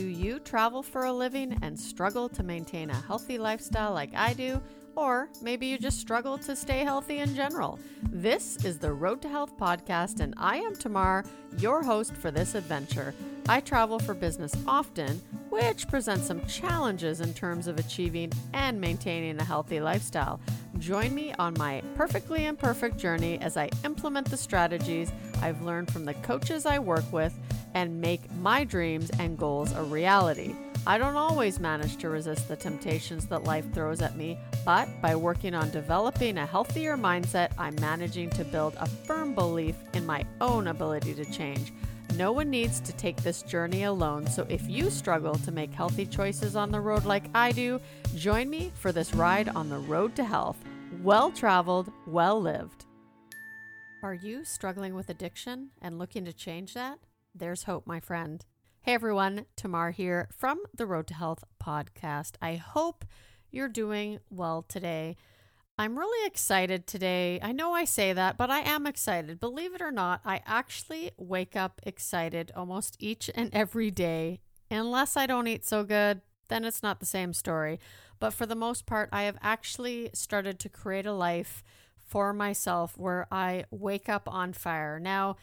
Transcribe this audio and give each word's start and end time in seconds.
Do 0.00 0.06
you 0.06 0.38
travel 0.38 0.82
for 0.82 1.04
a 1.04 1.12
living 1.12 1.58
and 1.60 1.78
struggle 1.78 2.30
to 2.30 2.42
maintain 2.42 2.88
a 2.88 2.94
healthy 2.94 3.36
lifestyle 3.36 3.92
like 3.92 4.14
I 4.14 4.32
do? 4.32 4.58
Or 4.96 5.28
maybe 5.42 5.66
you 5.66 5.76
just 5.76 6.00
struggle 6.00 6.38
to 6.38 6.56
stay 6.56 6.78
healthy 6.84 7.18
in 7.18 7.34
general. 7.34 7.78
This 8.10 8.64
is 8.64 8.78
the 8.78 8.94
Road 8.94 9.20
to 9.20 9.28
Health 9.28 9.58
podcast, 9.58 10.20
and 10.20 10.32
I 10.38 10.56
am 10.56 10.74
Tamar, 10.74 11.26
your 11.58 11.82
host 11.82 12.16
for 12.16 12.30
this 12.30 12.54
adventure. 12.54 13.14
I 13.46 13.60
travel 13.60 13.98
for 13.98 14.14
business 14.14 14.56
often, 14.66 15.20
which 15.50 15.86
presents 15.86 16.26
some 16.26 16.46
challenges 16.46 17.20
in 17.20 17.34
terms 17.34 17.66
of 17.66 17.78
achieving 17.78 18.32
and 18.54 18.80
maintaining 18.80 19.38
a 19.38 19.44
healthy 19.44 19.80
lifestyle. 19.80 20.40
Join 20.78 21.14
me 21.14 21.34
on 21.38 21.52
my 21.58 21.82
perfectly 21.94 22.46
imperfect 22.46 22.96
journey 22.96 23.38
as 23.42 23.58
I 23.58 23.68
implement 23.84 24.30
the 24.30 24.38
strategies 24.38 25.12
I've 25.42 25.60
learned 25.60 25.92
from 25.92 26.06
the 26.06 26.14
coaches 26.14 26.64
I 26.64 26.78
work 26.78 27.04
with 27.12 27.38
and 27.74 28.00
make 28.00 28.30
my 28.36 28.64
dreams 28.64 29.10
and 29.18 29.38
goals 29.38 29.72
a 29.72 29.82
reality. 29.82 30.54
I 30.86 30.96
don't 30.96 31.16
always 31.16 31.60
manage 31.60 31.98
to 31.98 32.08
resist 32.08 32.48
the 32.48 32.56
temptations 32.56 33.26
that 33.26 33.44
life 33.44 33.70
throws 33.74 34.00
at 34.00 34.16
me, 34.16 34.38
but 34.64 34.88
by 35.02 35.14
working 35.14 35.54
on 35.54 35.70
developing 35.70 36.38
a 36.38 36.46
healthier 36.46 36.96
mindset, 36.96 37.52
I'm 37.58 37.74
managing 37.76 38.30
to 38.30 38.44
build 38.44 38.74
a 38.78 38.86
firm 38.86 39.34
belief 39.34 39.76
in 39.92 40.06
my 40.06 40.24
own 40.40 40.68
ability 40.68 41.14
to 41.14 41.24
change. 41.26 41.72
No 42.16 42.32
one 42.32 42.48
needs 42.48 42.80
to 42.80 42.92
take 42.94 43.16
this 43.18 43.42
journey 43.42 43.84
alone, 43.84 44.26
so 44.26 44.46
if 44.48 44.68
you 44.68 44.90
struggle 44.90 45.34
to 45.34 45.52
make 45.52 45.72
healthy 45.72 46.06
choices 46.06 46.56
on 46.56 46.70
the 46.70 46.80
road 46.80 47.04
like 47.04 47.24
I 47.34 47.52
do, 47.52 47.78
join 48.16 48.48
me 48.48 48.72
for 48.74 48.90
this 48.90 49.14
ride 49.14 49.50
on 49.50 49.68
the 49.68 49.78
road 49.78 50.16
to 50.16 50.24
health. 50.24 50.56
Well 51.02 51.30
traveled, 51.30 51.92
well 52.06 52.40
lived. 52.40 52.86
Are 54.02 54.14
you 54.14 54.44
struggling 54.46 54.94
with 54.94 55.10
addiction 55.10 55.70
and 55.82 55.98
looking 55.98 56.24
to 56.24 56.32
change 56.32 56.72
that? 56.72 56.98
There's 57.34 57.64
hope, 57.64 57.86
my 57.86 58.00
friend. 58.00 58.44
Hey 58.82 58.94
everyone, 58.94 59.46
Tamar 59.54 59.92
here 59.92 60.28
from 60.36 60.60
the 60.74 60.86
Road 60.86 61.06
to 61.08 61.14
Health 61.14 61.44
podcast. 61.62 62.32
I 62.42 62.56
hope 62.56 63.04
you're 63.50 63.68
doing 63.68 64.18
well 64.30 64.62
today. 64.62 65.16
I'm 65.78 65.96
really 65.96 66.26
excited 66.26 66.86
today. 66.86 67.38
I 67.40 67.52
know 67.52 67.72
I 67.72 67.84
say 67.84 68.12
that, 68.12 68.36
but 68.36 68.50
I 68.50 68.60
am 68.60 68.86
excited. 68.86 69.38
Believe 69.38 69.74
it 69.74 69.80
or 69.80 69.92
not, 69.92 70.20
I 70.24 70.42
actually 70.44 71.12
wake 71.16 71.54
up 71.54 71.80
excited 71.84 72.50
almost 72.56 72.96
each 72.98 73.30
and 73.34 73.48
every 73.54 73.92
day. 73.92 74.40
Unless 74.70 75.16
I 75.16 75.26
don't 75.26 75.46
eat 75.46 75.64
so 75.64 75.84
good, 75.84 76.22
then 76.48 76.64
it's 76.64 76.82
not 76.82 76.98
the 76.98 77.06
same 77.06 77.32
story. 77.32 77.78
But 78.18 78.34
for 78.34 78.44
the 78.44 78.56
most 78.56 78.86
part, 78.86 79.08
I 79.12 79.22
have 79.22 79.38
actually 79.40 80.10
started 80.14 80.58
to 80.58 80.68
create 80.68 81.06
a 81.06 81.12
life 81.12 81.62
for 81.96 82.32
myself 82.32 82.98
where 82.98 83.28
I 83.30 83.64
wake 83.70 84.08
up 84.08 84.28
on 84.28 84.52
fire. 84.52 84.98
Now, 84.98 85.36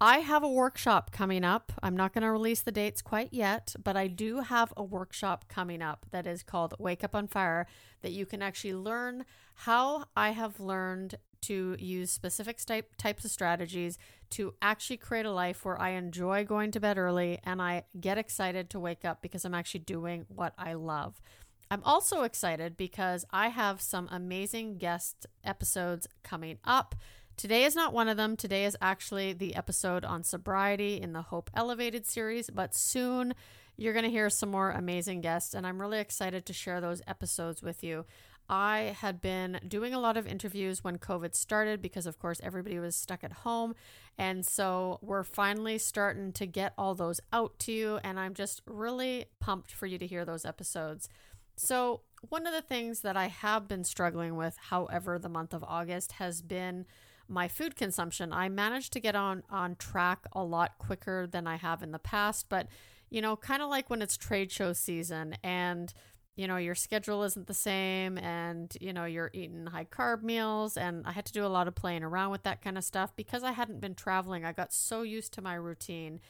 I 0.00 0.18
have 0.18 0.42
a 0.42 0.48
workshop 0.48 1.10
coming 1.10 1.42
up. 1.42 1.72
I'm 1.82 1.96
not 1.96 2.12
going 2.12 2.22
to 2.22 2.30
release 2.30 2.60
the 2.60 2.70
dates 2.70 3.00
quite 3.00 3.32
yet, 3.32 3.74
but 3.82 3.96
I 3.96 4.08
do 4.08 4.40
have 4.40 4.72
a 4.76 4.84
workshop 4.84 5.46
coming 5.48 5.80
up 5.80 6.04
that 6.10 6.26
is 6.26 6.42
called 6.42 6.74
Wake 6.78 7.02
Up 7.02 7.14
on 7.14 7.26
Fire 7.26 7.66
that 8.02 8.12
you 8.12 8.26
can 8.26 8.42
actually 8.42 8.74
learn 8.74 9.24
how 9.54 10.04
I 10.14 10.30
have 10.30 10.60
learned 10.60 11.14
to 11.42 11.76
use 11.78 12.10
specific 12.10 12.62
type, 12.64 12.94
types 12.98 13.24
of 13.24 13.30
strategies 13.30 13.96
to 14.30 14.52
actually 14.60 14.98
create 14.98 15.24
a 15.24 15.32
life 15.32 15.64
where 15.64 15.80
I 15.80 15.90
enjoy 15.90 16.44
going 16.44 16.72
to 16.72 16.80
bed 16.80 16.98
early 16.98 17.38
and 17.44 17.62
I 17.62 17.84
get 17.98 18.18
excited 18.18 18.68
to 18.70 18.80
wake 18.80 19.04
up 19.04 19.22
because 19.22 19.46
I'm 19.46 19.54
actually 19.54 19.80
doing 19.80 20.26
what 20.28 20.52
I 20.58 20.74
love. 20.74 21.22
I'm 21.70 21.82
also 21.84 22.22
excited 22.22 22.76
because 22.76 23.24
I 23.30 23.48
have 23.48 23.80
some 23.80 24.08
amazing 24.10 24.76
guest 24.76 25.26
episodes 25.42 26.06
coming 26.22 26.58
up 26.64 26.94
Today 27.36 27.64
is 27.64 27.76
not 27.76 27.92
one 27.92 28.08
of 28.08 28.16
them. 28.16 28.34
Today 28.34 28.64
is 28.64 28.78
actually 28.80 29.34
the 29.34 29.54
episode 29.56 30.06
on 30.06 30.24
sobriety 30.24 30.98
in 30.98 31.12
the 31.12 31.20
Hope 31.20 31.50
Elevated 31.54 32.06
series, 32.06 32.48
but 32.48 32.74
soon 32.74 33.34
you're 33.76 33.92
going 33.92 34.06
to 34.06 34.10
hear 34.10 34.30
some 34.30 34.50
more 34.50 34.70
amazing 34.70 35.20
guests, 35.20 35.52
and 35.52 35.66
I'm 35.66 35.78
really 35.78 35.98
excited 35.98 36.46
to 36.46 36.54
share 36.54 36.80
those 36.80 37.02
episodes 37.06 37.62
with 37.62 37.84
you. 37.84 38.06
I 38.48 38.96
had 39.00 39.20
been 39.20 39.60
doing 39.68 39.92
a 39.92 39.98
lot 39.98 40.16
of 40.16 40.26
interviews 40.26 40.82
when 40.82 40.96
COVID 40.96 41.34
started 41.34 41.82
because, 41.82 42.06
of 42.06 42.18
course, 42.18 42.40
everybody 42.42 42.78
was 42.78 42.96
stuck 42.96 43.22
at 43.22 43.32
home. 43.32 43.74
And 44.16 44.46
so 44.46 44.98
we're 45.02 45.24
finally 45.24 45.76
starting 45.76 46.32
to 46.34 46.46
get 46.46 46.72
all 46.78 46.94
those 46.94 47.20
out 47.34 47.58
to 47.60 47.72
you. 47.72 47.98
And 48.02 48.18
I'm 48.18 48.34
just 48.34 48.62
really 48.66 49.26
pumped 49.40 49.72
for 49.72 49.86
you 49.86 49.98
to 49.98 50.06
hear 50.06 50.24
those 50.24 50.46
episodes. 50.46 51.08
So, 51.56 52.02
one 52.28 52.46
of 52.46 52.52
the 52.52 52.62
things 52.62 53.00
that 53.00 53.16
I 53.16 53.26
have 53.26 53.68
been 53.68 53.84
struggling 53.84 54.36
with, 54.36 54.56
however, 54.68 55.18
the 55.18 55.28
month 55.28 55.52
of 55.52 55.64
August 55.64 56.12
has 56.12 56.40
been 56.40 56.86
my 57.28 57.48
food 57.48 57.76
consumption. 57.76 58.32
I 58.32 58.48
managed 58.48 58.92
to 58.94 59.00
get 59.00 59.14
on 59.14 59.42
on 59.50 59.76
track 59.76 60.26
a 60.32 60.42
lot 60.42 60.78
quicker 60.78 61.26
than 61.26 61.46
I 61.46 61.56
have 61.56 61.82
in 61.82 61.92
the 61.92 61.98
past, 61.98 62.46
but 62.48 62.68
you 63.10 63.20
know, 63.20 63.36
kind 63.36 63.62
of 63.62 63.68
like 63.68 63.88
when 63.88 64.02
it's 64.02 64.16
trade 64.16 64.50
show 64.50 64.72
season 64.72 65.36
and 65.42 65.92
you 66.36 66.46
know, 66.46 66.58
your 66.58 66.74
schedule 66.74 67.22
isn't 67.22 67.46
the 67.46 67.54
same 67.54 68.18
and 68.18 68.76
you 68.80 68.92
know, 68.92 69.06
you're 69.06 69.30
eating 69.32 69.66
high 69.66 69.86
carb 69.86 70.22
meals 70.22 70.76
and 70.76 71.06
I 71.06 71.12
had 71.12 71.24
to 71.26 71.32
do 71.32 71.46
a 71.46 71.48
lot 71.48 71.66
of 71.66 71.74
playing 71.74 72.02
around 72.02 72.30
with 72.30 72.42
that 72.42 72.60
kind 72.62 72.76
of 72.76 72.84
stuff 72.84 73.16
because 73.16 73.42
I 73.42 73.52
hadn't 73.52 73.80
been 73.80 73.94
traveling. 73.94 74.44
I 74.44 74.52
got 74.52 74.72
so 74.72 75.02
used 75.02 75.32
to 75.34 75.42
my 75.42 75.54
routine. 75.54 76.20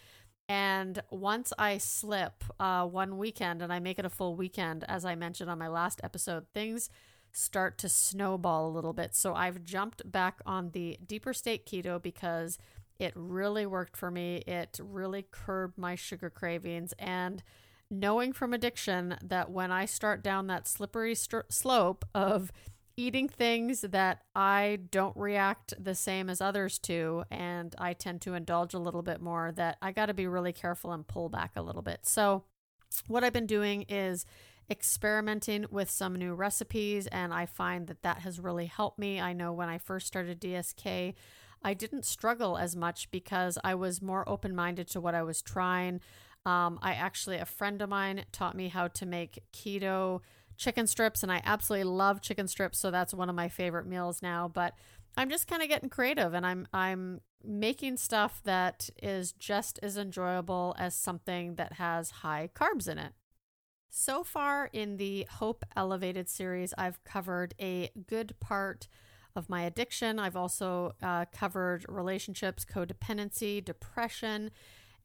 And 0.49 1.03
once 1.11 1.53
I 1.59 1.79
slip 1.79 2.45
uh, 2.61 2.87
one 2.87 3.19
weekend 3.19 3.63
and 3.63 3.73
I 3.73 3.81
make 3.81 3.99
it 3.99 4.05
a 4.05 4.11
full 4.11 4.37
weekend, 4.37 4.85
as 4.87 5.05
I 5.05 5.17
mentioned 5.17 5.51
on 5.51 5.59
my 5.59 5.67
last 5.67 6.01
episode, 6.05 6.47
things 6.55 6.89
start 7.37 7.77
to 7.79 7.89
snowball 7.89 8.67
a 8.67 8.73
little 8.73 8.95
bit. 8.95 9.15
So 9.15 9.35
I've 9.35 9.63
jumped 9.63 10.11
back 10.11 10.41
on 10.47 10.71
the 10.71 10.99
deeper 11.07 11.35
state 11.35 11.67
keto 11.67 12.01
because 12.01 12.59
it 12.99 13.13
really 13.15 13.67
worked 13.67 13.97
for 13.97 14.11
me. 14.11 14.43
It 14.47 14.81
really 14.83 15.27
curbed 15.31 15.77
my 15.77 15.97
sugar 15.97 16.31
cravings. 16.31 16.95
And 16.99 17.43
knowing 17.91 18.33
from 18.33 18.55
addiction 18.55 19.19
that 19.23 19.51
when 19.51 19.71
I 19.71 19.85
start 19.85 20.23
down 20.23 20.47
that 20.47 20.67
slippery 20.67 21.15
st- 21.15 21.53
slope 21.53 22.07
of 22.15 22.51
eating 22.97 23.29
things 23.29 23.83
that 23.83 24.23
I 24.35 24.79
don't 24.91 25.15
react 25.15 25.75
the 25.79 25.95
same 25.95 26.31
as 26.31 26.41
others 26.41 26.79
to, 26.81 27.25
and 27.31 27.75
I 27.77 27.93
tend 27.93 28.23
to 28.23 28.33
indulge 28.33 28.73
a 28.73 28.79
little 28.79 29.03
bit 29.03 29.21
more, 29.21 29.53
that 29.57 29.77
I 29.83 29.93
got 29.93 30.07
to 30.07 30.15
be 30.15 30.27
really 30.27 30.55
careful 30.55 30.93
and 30.93 31.07
pull 31.07 31.29
back 31.29 31.53
a 31.55 31.63
little 31.63 31.83
bit. 31.83 32.01
So, 32.05 32.45
what 33.09 33.25
I've 33.25 33.33
been 33.35 33.47
doing 33.47 33.83
is 33.91 34.25
experimenting 34.71 35.67
with 35.71 35.91
some 35.91 36.17
new 36.17 36.35
recipes, 36.35 37.07
and 37.09 37.33
I 37.33 37.47
find 37.47 37.87
that 37.87 38.03
that 38.03 38.19
has 38.19 38.41
really 38.41 38.67
helped 38.67 38.99
me. 38.99 39.21
I 39.21 39.33
know 39.33 39.53
when 39.53 39.69
I 39.69 39.79
first 39.79 40.07
started 40.07 40.41
DSK, 40.41 41.15
I 41.63 41.75
didn't 41.75 42.05
struggle 42.05 42.57
as 42.59 42.77
much 42.77 43.11
because 43.11 43.59
I 43.65 43.75
was 43.75 44.03
more 44.03 44.29
open 44.29 44.55
minded 44.55 44.89
to 44.89 45.01
what 45.01 45.15
I 45.15 45.23
was 45.23 45.43
trying. 45.43 46.01
Um, 46.45 46.79
I 46.83 46.93
actually, 46.93 47.39
a 47.39 47.45
friend 47.45 47.83
of 47.83 47.89
mine 47.89 48.25
taught 48.31 48.57
me 48.57 48.69
how 48.69 48.89
to 48.89 49.07
make 49.07 49.43
keto 49.53 50.21
chicken 50.57 50.87
strips, 50.87 51.23
and 51.23 51.33
I 51.33 51.43
absolutely 51.45 51.85
love 51.85 52.21
chicken 52.21 52.49
strips, 52.49 52.79
so 52.79 52.91
that's 52.91 53.15
one 53.15 53.29
of 53.29 53.35
my 53.35 53.49
favorite 53.49 53.87
meals 53.87 54.23
now. 54.23 54.49
But 54.49 54.75
I'm 55.17 55.31
just 55.31 55.49
kind 55.49 55.63
of 55.63 55.69
getting 55.69 55.89
creative, 55.89 56.35
and 56.35 56.47
I'm 56.47 56.69
I'm 56.73 57.21
making 57.45 57.97
stuff 57.97 58.41
that 58.45 58.91
is 59.03 59.33
just 59.33 59.79
as 59.83 59.97
enjoyable 59.97 60.75
as 60.79 60.95
something 60.95 61.55
that 61.57 61.75
has 61.75 62.11
high 62.11 62.51
carbs 62.55 62.89
in 62.89 62.99
it. 62.99 63.13
So 63.99 64.23
far 64.23 64.69
in 64.75 64.99
the 64.99 65.27
Hope 65.39 65.65
Elevated 65.75 66.29
series, 66.29 66.75
I've 66.77 67.03
covered 67.05 67.55
a 67.59 67.91
good 68.07 68.39
part 68.41 68.89
of 69.35 69.49
my 69.49 69.63
addiction. 69.63 70.19
I've 70.19 70.37
also 70.37 70.93
uh, 71.03 71.25
covered 71.33 71.87
relationships, 71.89 72.67
codependency, 72.67 73.65
depression. 73.65 74.51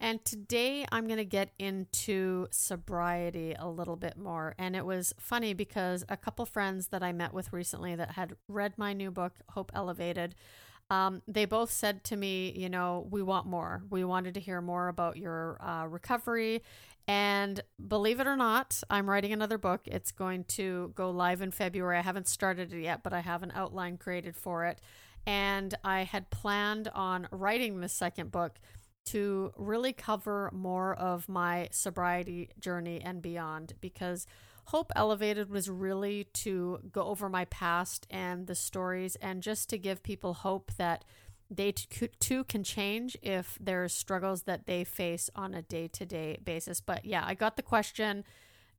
And 0.01 0.23
today 0.25 0.85
I'm 0.91 1.07
going 1.07 1.19
to 1.19 1.23
get 1.23 1.53
into 1.57 2.47
sobriety 2.51 3.55
a 3.57 3.69
little 3.69 3.95
bit 3.95 4.17
more. 4.17 4.55
And 4.57 4.75
it 4.75 4.85
was 4.85 5.13
funny 5.17 5.53
because 5.53 6.03
a 6.09 6.17
couple 6.17 6.45
friends 6.45 6.87
that 6.87 7.01
I 7.01 7.13
met 7.13 7.33
with 7.33 7.53
recently 7.53 7.95
that 7.95 8.11
had 8.11 8.35
read 8.49 8.73
my 8.77 8.91
new 8.91 9.09
book, 9.09 9.35
Hope 9.51 9.71
Elevated, 9.73 10.35
um, 10.91 11.21
they 11.25 11.45
both 11.45 11.71
said 11.71 12.03
to 12.05 12.17
me, 12.17 12.51
you 12.51 12.67
know, 12.67 13.07
we 13.09 13.23
want 13.23 13.47
more. 13.47 13.81
We 13.89 14.03
wanted 14.03 14.33
to 14.33 14.41
hear 14.41 14.59
more 14.59 14.89
about 14.89 15.15
your 15.15 15.57
uh, 15.61 15.85
recovery. 15.85 16.63
And 17.11 17.59
believe 17.89 18.21
it 18.21 18.27
or 18.27 18.37
not, 18.37 18.81
I'm 18.89 19.09
writing 19.09 19.33
another 19.33 19.57
book. 19.57 19.81
It's 19.83 20.13
going 20.13 20.45
to 20.45 20.93
go 20.95 21.11
live 21.11 21.41
in 21.41 21.51
February. 21.51 21.97
I 21.97 22.01
haven't 22.01 22.29
started 22.29 22.71
it 22.71 22.81
yet, 22.81 23.03
but 23.03 23.11
I 23.11 23.19
have 23.19 23.43
an 23.43 23.51
outline 23.53 23.97
created 23.97 24.33
for 24.33 24.63
it. 24.63 24.79
And 25.25 25.75
I 25.83 26.03
had 26.03 26.29
planned 26.29 26.87
on 26.95 27.27
writing 27.29 27.81
the 27.81 27.89
second 27.89 28.31
book 28.31 28.59
to 29.07 29.51
really 29.57 29.91
cover 29.91 30.51
more 30.53 30.93
of 30.95 31.27
my 31.27 31.67
sobriety 31.73 32.51
journey 32.61 33.01
and 33.01 33.21
beyond 33.21 33.73
because 33.81 34.25
Hope 34.67 34.93
Elevated 34.95 35.49
was 35.49 35.69
really 35.69 36.29
to 36.35 36.79
go 36.93 37.03
over 37.03 37.27
my 37.27 37.43
past 37.43 38.07
and 38.09 38.47
the 38.47 38.55
stories 38.55 39.17
and 39.17 39.43
just 39.43 39.69
to 39.71 39.77
give 39.77 40.01
people 40.01 40.33
hope 40.33 40.71
that 40.77 41.03
they 41.51 41.73
too 41.73 42.45
can 42.45 42.63
change 42.63 43.17
if 43.21 43.57
there's 43.59 43.93
struggles 43.93 44.43
that 44.43 44.65
they 44.65 44.85
face 44.85 45.29
on 45.35 45.53
a 45.53 45.61
day 45.61 45.89
to 45.89 46.05
day 46.05 46.39
basis. 46.43 46.79
But 46.79 47.03
yeah, 47.03 47.23
I 47.25 47.33
got 47.33 47.57
the 47.57 47.61
question. 47.61 48.23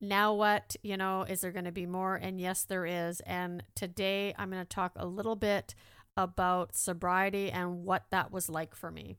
Now, 0.00 0.32
what, 0.32 0.74
you 0.82 0.96
know, 0.96 1.22
is 1.22 1.42
there 1.42 1.52
going 1.52 1.66
to 1.66 1.72
be 1.72 1.86
more? 1.86 2.16
And 2.16 2.40
yes, 2.40 2.64
there 2.64 2.86
is. 2.86 3.20
And 3.20 3.62
today 3.76 4.34
I'm 4.38 4.50
going 4.50 4.62
to 4.62 4.68
talk 4.68 4.92
a 4.96 5.06
little 5.06 5.36
bit 5.36 5.74
about 6.16 6.74
sobriety 6.74 7.52
and 7.52 7.84
what 7.84 8.06
that 8.10 8.32
was 8.32 8.48
like 8.48 8.74
for 8.74 8.90
me. 8.90 9.18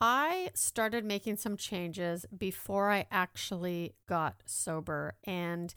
I 0.00 0.50
started 0.54 1.04
making 1.04 1.36
some 1.36 1.56
changes 1.56 2.24
before 2.36 2.90
I 2.90 3.06
actually 3.10 3.94
got 4.08 4.36
sober. 4.46 5.14
And 5.24 5.74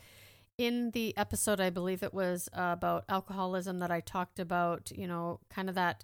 in 0.57 0.91
the 0.91 1.15
episode, 1.17 1.59
I 1.59 1.69
believe 1.69 2.01
it 2.01 2.13
was 2.13 2.49
about 2.53 3.03
alcoholism 3.09 3.79
that 3.79 3.91
I 3.91 3.99
talked 3.99 4.39
about, 4.39 4.91
you 4.95 5.07
know, 5.07 5.41
kind 5.49 5.69
of 5.69 5.75
that 5.75 6.03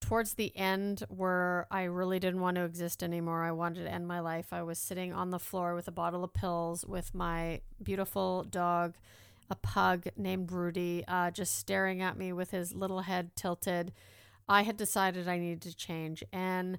towards 0.00 0.34
the 0.34 0.56
end 0.56 1.04
where 1.08 1.66
I 1.70 1.84
really 1.84 2.18
didn't 2.18 2.40
want 2.40 2.56
to 2.56 2.64
exist 2.64 3.02
anymore. 3.02 3.42
I 3.42 3.52
wanted 3.52 3.84
to 3.84 3.92
end 3.92 4.06
my 4.06 4.20
life. 4.20 4.52
I 4.52 4.62
was 4.62 4.78
sitting 4.78 5.12
on 5.12 5.30
the 5.30 5.38
floor 5.38 5.74
with 5.74 5.88
a 5.88 5.92
bottle 5.92 6.24
of 6.24 6.32
pills 6.32 6.84
with 6.84 7.14
my 7.14 7.60
beautiful 7.82 8.44
dog, 8.44 8.94
a 9.50 9.54
pug 9.54 10.06
named 10.16 10.52
Rudy, 10.52 11.04
uh, 11.06 11.30
just 11.30 11.56
staring 11.56 12.00
at 12.00 12.16
me 12.16 12.32
with 12.32 12.50
his 12.50 12.74
little 12.74 13.00
head 13.00 13.34
tilted. 13.36 13.92
I 14.48 14.62
had 14.62 14.76
decided 14.76 15.28
I 15.28 15.38
needed 15.38 15.62
to 15.62 15.76
change. 15.76 16.22
And 16.32 16.78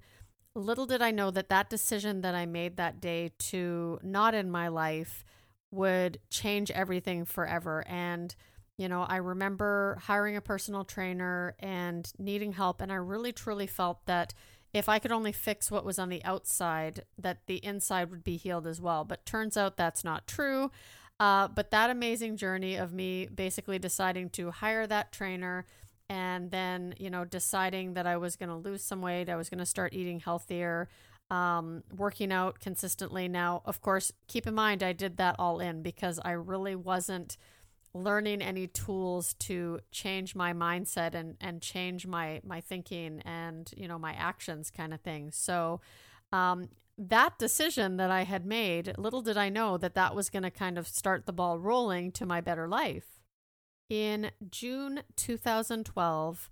little 0.56 0.86
did 0.86 1.02
I 1.02 1.12
know 1.12 1.30
that 1.32 1.50
that 1.50 1.70
decision 1.70 2.22
that 2.22 2.36
I 2.36 2.46
made 2.46 2.78
that 2.78 3.00
day 3.00 3.32
to 3.40 4.00
not 4.02 4.34
end 4.34 4.52
my 4.52 4.68
life 4.68 5.24
would 5.72 6.20
change 6.30 6.72
everything 6.72 7.26
forever. 7.26 7.86
And 7.88 8.36
you 8.80 8.88
know, 8.88 9.02
I 9.02 9.18
remember 9.18 10.00
hiring 10.04 10.38
a 10.38 10.42
personal 10.42 10.86
trainer 10.86 11.54
and 11.60 12.10
needing 12.18 12.54
help. 12.54 12.80
And 12.80 12.94
I 12.94 12.96
really 12.96 13.34
truly 13.34 13.68
felt 13.68 14.06
that 14.06 14.34
if 14.74 14.88
I 14.88 15.00
could 15.00 15.12
only 15.12 15.34
fix 15.34 15.70
what 15.70 15.84
was 15.84 16.00
on 16.00 16.08
the 16.08 16.24
outside, 16.24 17.04
that 17.18 17.40
the 17.46 17.58
inside 17.58 18.10
would 18.10 18.24
be 18.24 18.38
healed 18.38 18.66
as 18.66 18.80
well. 18.80 19.04
But 19.04 19.26
turns 19.26 19.58
out 19.58 19.76
that's 19.76 20.06
not 20.06 20.28
true. 20.28 20.72
Uh, 21.20 21.50
but 21.50 21.72
that 21.72 21.90
amazing 21.90 22.38
journey 22.38 22.78
of 22.78 22.94
me 22.94 23.28
basically 23.28 23.80
deciding 23.80 24.30
to 24.30 24.50
hire 24.50 24.88
that 24.88 25.12
trainer 25.12 25.66
and 26.10 26.50
then, 26.50 26.96
you 26.98 27.10
know, 27.10 27.26
deciding 27.26 27.96
that 27.96 28.08
I 28.08 28.16
was 28.16 28.38
going 28.38 28.48
to 28.48 28.56
lose 28.56 28.82
some 28.82 29.02
weight, 29.02 29.28
I 29.28 29.36
was 29.36 29.50
going 29.50 29.60
to 29.60 29.66
start 29.66 29.94
eating 29.94 30.22
healthier, 30.22 30.88
um, 31.30 31.84
working 31.94 32.32
out 32.32 32.62
consistently. 32.62 33.28
Now, 33.28 33.62
of 33.66 33.82
course, 33.82 34.14
keep 34.30 34.48
in 34.48 34.56
mind, 34.56 34.84
I 34.84 34.94
did 34.94 35.18
that 35.18 35.36
all 35.38 35.60
in 35.60 35.82
because 35.82 36.18
I 36.24 36.32
really 36.32 36.78
wasn't 36.78 37.36
learning 37.94 38.42
any 38.42 38.68
tools 38.68 39.34
to 39.36 39.80
change 39.92 40.36
my 40.36 40.54
mindset 40.54 41.16
and 41.16 41.36
and 41.42 41.62
change 41.62 42.06
my 42.06 42.42
my 42.44 42.62
thinking 42.62 43.22
and 43.26 43.72
you 43.76 43.88
know 43.88 43.98
my 43.98 44.14
actions 44.14 44.70
kind 44.70 44.94
of 44.94 45.02
thing. 45.02 45.32
So 45.32 45.82
um, 46.32 46.70
that 46.98 47.40
decision 47.40 47.96
that 47.96 48.12
i 48.12 48.24
had 48.24 48.46
made 48.46 48.94
little 48.98 49.22
did 49.22 49.38
i 49.38 49.48
know 49.48 49.78
that 49.78 49.96
that 49.96 50.14
was 50.14 50.30
going 50.30 50.44
to 50.44 50.52
kind 50.52 50.78
of 50.78 50.86
start 50.86 51.26
the 51.26 51.32
ball 51.32 51.58
rolling 51.58 52.12
to 52.12 52.26
my 52.26 52.42
better 52.42 52.68
life. 52.68 53.22
In 53.90 54.32
june 54.52 55.02
2012 55.16 56.50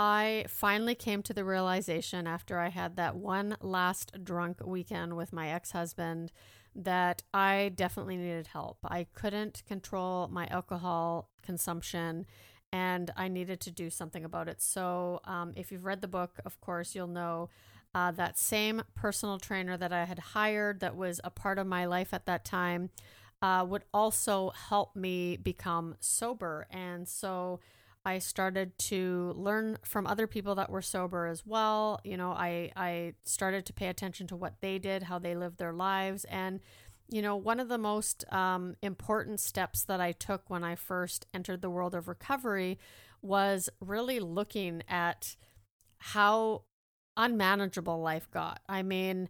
I 0.00 0.44
finally 0.46 0.94
came 0.94 1.24
to 1.24 1.34
the 1.34 1.44
realization 1.44 2.28
after 2.28 2.60
I 2.60 2.68
had 2.68 2.94
that 2.94 3.16
one 3.16 3.56
last 3.60 4.22
drunk 4.22 4.64
weekend 4.64 5.16
with 5.16 5.32
my 5.32 5.48
ex 5.48 5.72
husband 5.72 6.30
that 6.74 7.22
I 7.32 7.72
definitely 7.74 8.16
needed 8.16 8.48
help. 8.48 8.78
I 8.84 9.06
couldn't 9.14 9.62
control 9.66 10.28
my 10.28 10.46
alcohol 10.46 11.30
consumption 11.42 12.26
and 12.72 13.10
I 13.16 13.28
needed 13.28 13.60
to 13.60 13.70
do 13.70 13.90
something 13.90 14.24
about 14.24 14.48
it. 14.48 14.60
So, 14.60 15.20
um, 15.24 15.52
if 15.56 15.72
you've 15.72 15.84
read 15.84 16.02
the 16.02 16.08
book, 16.08 16.38
of 16.44 16.60
course, 16.60 16.94
you'll 16.94 17.06
know 17.06 17.48
uh, 17.94 18.10
that 18.12 18.38
same 18.38 18.82
personal 18.94 19.38
trainer 19.38 19.76
that 19.76 19.92
I 19.92 20.04
had 20.04 20.18
hired 20.18 20.80
that 20.80 20.94
was 20.94 21.20
a 21.24 21.30
part 21.30 21.58
of 21.58 21.66
my 21.66 21.86
life 21.86 22.12
at 22.12 22.26
that 22.26 22.44
time 22.44 22.90
uh, 23.40 23.64
would 23.66 23.84
also 23.94 24.50
help 24.50 24.94
me 24.94 25.36
become 25.36 25.96
sober. 26.00 26.66
And 26.70 27.08
so, 27.08 27.60
I 28.08 28.20
started 28.20 28.78
to 28.78 29.34
learn 29.36 29.76
from 29.84 30.06
other 30.06 30.26
people 30.26 30.54
that 30.54 30.70
were 30.70 30.80
sober 30.80 31.26
as 31.26 31.44
well. 31.44 32.00
You 32.04 32.16
know, 32.16 32.30
I 32.30 32.72
I 32.74 33.12
started 33.24 33.66
to 33.66 33.74
pay 33.74 33.88
attention 33.88 34.26
to 34.28 34.36
what 34.36 34.62
they 34.62 34.78
did, 34.78 35.02
how 35.02 35.18
they 35.18 35.34
lived 35.34 35.58
their 35.58 35.74
lives, 35.74 36.24
and 36.24 36.60
you 37.10 37.20
know, 37.20 37.36
one 37.36 37.60
of 37.60 37.68
the 37.68 37.76
most 37.76 38.24
um, 38.32 38.76
important 38.82 39.40
steps 39.40 39.84
that 39.84 40.00
I 40.00 40.12
took 40.12 40.48
when 40.48 40.64
I 40.64 40.74
first 40.74 41.26
entered 41.34 41.60
the 41.60 41.68
world 41.68 41.94
of 41.94 42.08
recovery 42.08 42.78
was 43.20 43.68
really 43.78 44.20
looking 44.20 44.82
at 44.88 45.36
how 45.98 46.62
unmanageable 47.14 48.00
life 48.00 48.30
got. 48.30 48.60
I 48.68 48.82
mean, 48.82 49.28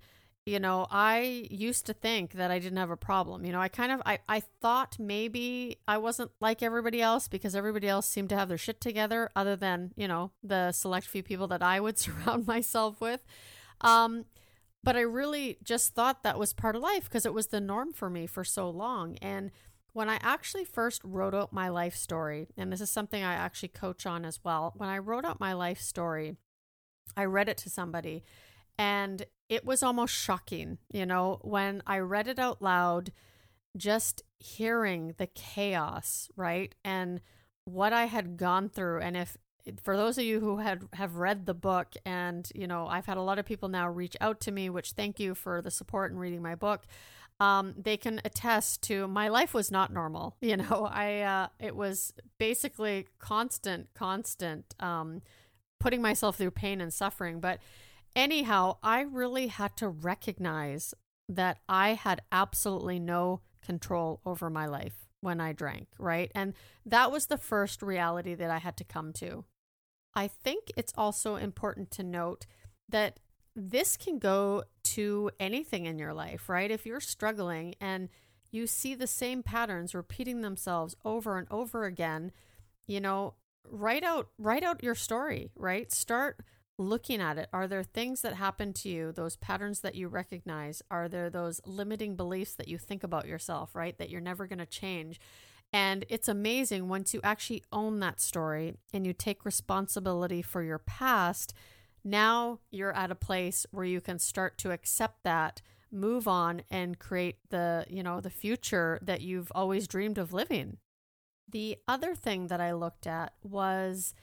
you 0.49 0.59
know 0.59 0.87
i 0.91 1.47
used 1.51 1.87
to 1.87 1.93
think 1.93 2.33
that 2.33 2.51
i 2.51 2.59
didn't 2.59 2.79
have 2.79 2.91
a 2.91 2.97
problem 2.97 3.45
you 3.45 3.53
know 3.53 3.61
i 3.61 3.69
kind 3.69 3.93
of 3.93 4.01
I, 4.07 4.19
I 4.29 4.41
thought 4.63 4.97
maybe 4.99 5.79
i 5.87 5.99
wasn't 5.99 6.31
like 6.41 6.63
everybody 6.63 7.03
else 7.03 7.29
because 7.29 7.55
everybody 7.55 7.89
else 7.89 8.09
seemed 8.09 8.31
to 8.31 8.37
have 8.37 8.49
their 8.49 8.59
shit 8.59 8.81
together 8.81 9.31
other 9.37 9.57
than 9.57 9.93
you 9.97 10.09
know 10.09 10.33
the 10.43 10.73
select 10.73 11.07
few 11.07 11.23
people 11.23 11.47
that 11.49 11.63
i 11.63 11.79
would 11.79 11.99
surround 11.99 12.47
myself 12.47 13.01
with. 13.01 13.25
Um 13.81 14.25
but 14.83 14.97
i 14.97 15.01
really 15.01 15.59
just 15.63 15.95
thought 15.95 16.23
that 16.23 16.39
was 16.39 16.53
part 16.53 16.77
of 16.77 16.83
life 16.83 17.05
because 17.05 17.27
it 17.27 17.35
was 17.35 17.49
the 17.49 17.61
norm 17.61 17.93
for 17.93 18.09
me 18.09 18.27
for 18.27 18.45
so 18.45 18.71
long. 18.71 19.17
And 19.21 19.51
when 19.93 20.09
I 20.09 20.19
actually 20.23 20.65
first 20.65 21.03
wrote 21.03 21.35
out 21.35 21.53
my 21.53 21.69
life 21.69 21.97
story, 21.97 22.47
and 22.57 22.73
this 22.73 22.81
is 22.81 22.89
something 22.89 23.25
I 23.25 23.35
actually 23.35 23.71
coach 23.71 24.07
on 24.07 24.25
as 24.25 24.39
well, 24.45 24.73
when 24.77 24.89
I 24.89 24.99
wrote 24.99 25.25
out 25.25 25.41
my 25.41 25.55
life 25.55 25.81
story, 25.81 26.37
I 27.17 27.25
read 27.25 27.49
it 27.49 27.57
to 27.59 27.71
somebody 27.71 28.23
and 28.79 29.27
it 29.49 29.65
was 29.65 29.83
almost 29.83 30.15
shocking, 30.15 30.79
you 30.93 31.05
know, 31.05 31.41
when 31.43 31.83
I 31.87 31.99
read 31.99 32.29
it 32.29 32.39
out 32.39 32.63
loud, 32.63 33.13
just 33.77 34.23
hearing 34.39 35.15
the 35.19 35.27
chaos, 35.27 36.29
right? 36.37 36.75
And 36.85 37.21
what 37.65 37.93
I 37.93 38.07
had 38.07 38.37
gone 38.37 38.69
through. 38.69 39.01
And 39.01 39.17
if, 39.17 39.37
for 39.83 39.97
those 39.97 40.17
of 40.19 40.25
you 40.25 40.41
who 40.41 40.59
had 40.59 40.85
have 40.95 41.17
read 41.17 41.47
the 41.47 41.53
book 41.53 41.89
and 42.07 42.51
you 42.55 42.67
know 42.67 42.87
i've 42.87 43.05
had 43.05 43.19
a 43.19 43.23
lot 43.23 43.39
of 43.39 43.45
people 43.45 43.69
now 43.69 43.87
reach 43.87 44.17
out 44.19 44.41
to 44.41 44.51
me 44.51 44.71
which 44.71 44.93
thank 44.93 45.21
you 45.21 45.35
for 45.35 45.61
the 45.61 45.71
support 45.71 46.11
and 46.11 46.19
reading 46.19 46.41
my 46.41 46.55
book 46.55 46.87
um, 47.41 47.75
they 47.77 47.97
can 47.97 48.21
attest 48.25 48.83
to 48.83 49.07
my 49.07 49.29
life 49.29 49.53
was 49.53 49.71
not 49.71 49.93
normal 49.93 50.37
you 50.41 50.57
know 50.57 50.89
i 50.91 51.21
uh, 51.21 51.49
it 51.61 51.77
was 51.77 52.15
basically 52.39 53.07
constant 53.19 53.89
constant 53.95 54.75
um, 54.81 55.21
putting 55.79 56.01
myself 56.01 56.37
through 56.37 56.51
pain 56.51 56.81
and 56.81 56.93
suffering 56.95 57.41
but 57.41 57.61
Anyhow, 58.19 58.79
I 58.83 59.03
really 59.03 59.47
had 59.47 59.77
to 59.77 59.89
recognize 59.89 60.93
that 61.29 61.59
I 61.69 61.91
had 61.95 62.21
absolutely 62.33 62.99
no 62.99 63.43
control 63.65 64.21
over 64.27 64.51
my 64.51 64.67
life 64.67 65.07
when 65.21 65.41
I 65.41 65.53
drank, 65.53 65.87
right? 66.01 66.33
And 66.35 66.55
that 66.85 67.13
was 67.13 67.27
the 67.27 67.39
first 67.39 67.81
reality 67.81 68.35
that 68.35 68.51
I 68.51 68.59
had 68.59 68.77
to 68.79 68.85
come 68.85 69.13
to. 69.15 69.45
I 70.17 70.27
think 70.27 70.73
it's 70.77 70.93
also 70.99 71.37
important 71.37 71.93
to 71.93 72.03
note 72.03 72.47
that 72.89 73.21
this 73.55 73.97
can 73.97 74.19
go 74.19 74.65
to 74.83 75.31
anything 75.39 75.87
in 75.87 76.01
your 76.01 76.13
life, 76.13 76.49
right? 76.49 76.73
If 76.73 76.85
you're 76.85 76.99
struggling 76.99 77.77
and 77.81 78.09
you 78.51 78.67
see 78.67 78.97
the 78.97 79.07
same 79.07 79.45
patterns 79.45 79.95
repeating 79.95 80.41
themselves 80.41 80.97
over 81.05 81.39
and 81.39 81.47
over 81.53 81.85
again, 81.85 82.33
you 82.85 83.01
know, 83.01 83.35
write 83.71 84.03
out 84.03 84.31
write 84.39 84.65
out 84.65 84.83
your 84.83 84.97
story, 84.97 85.53
right? 85.55 85.93
Start 85.93 86.41
looking 86.79 87.21
at 87.21 87.37
it. 87.37 87.49
Are 87.53 87.67
there 87.67 87.83
things 87.83 88.23
that 88.23 88.35
happen 88.35 88.73
to 88.75 88.89
you, 88.89 89.13
those 89.13 89.37
patterns 89.37 89.81
that 89.81 89.97
you 89.97 90.09
recognize? 90.09 90.81
Are 90.91 91.09
there 91.09 91.29
those 91.29 91.61
limiting 91.67 92.15
beliefs 92.15 92.55
that 92.55 92.69
you 92.69 92.79
think 92.79 93.03
about 93.03 93.27
yourself, 93.27 93.75
right? 93.75 93.99
That 93.99 94.11
you're 94.11 94.21
never 94.21 94.47
going 94.47 94.61
to 94.61 94.67
change. 94.67 95.21
And 95.73 96.07
it's 96.09 96.29
amazing 96.29 96.89
once 96.89 97.13
you 97.13 97.21
actually 97.23 97.65
own 97.73 98.01
that 98.01 98.21
story 98.21 98.77
and 98.93 99.07
you 99.07 99.13
take 99.13 99.45
responsibility 99.45 100.41
for 100.41 100.63
your 100.63 100.79
past. 100.79 101.53
Now 102.05 102.61
you're 102.71 102.95
at 102.95 103.11
a 103.11 103.17
place 103.17 103.67
where 103.71 103.85
you 103.85 104.01
can 104.01 104.19
start 104.19 104.57
to 104.59 104.71
accept 104.71 105.25
that, 105.25 105.61
move 105.91 106.27
on, 106.27 106.63
and 106.71 106.99
create 106.99 107.39
the, 107.51 107.85
you 107.91 108.03
know, 108.03 108.21
the 108.21 108.31
future 108.31 108.99
that 109.03 109.21
you've 109.21 109.53
always 109.55 109.89
dreamed 109.89 110.17
of 110.17 110.33
living. 110.33 110.79
The 111.51 111.77
other 111.87 112.15
thing 112.15 112.47
that 112.47 112.61
I 112.61 112.73
looked 112.73 113.07
at 113.07 113.33
was 113.43 114.15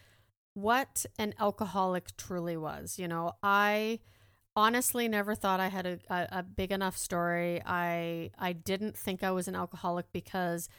what 0.55 1.05
an 1.19 1.35
alcoholic 1.39 2.17
truly 2.17 2.57
was. 2.57 2.97
You 2.97 3.07
know, 3.07 3.33
I 3.43 3.99
honestly 4.55 5.07
never 5.07 5.35
thought 5.35 5.59
I 5.59 5.67
had 5.67 5.85
a, 5.85 5.99
a, 6.09 6.27
a, 6.39 6.43
big 6.43 6.71
enough 6.71 6.97
story. 6.97 7.61
I 7.65 8.31
I 8.39 8.53
didn't 8.53 8.97
think 8.97 9.21
I 9.21 9.31
was 9.31 9.47
an 9.47 9.55
alcoholic 9.55 10.11
because 10.11 10.69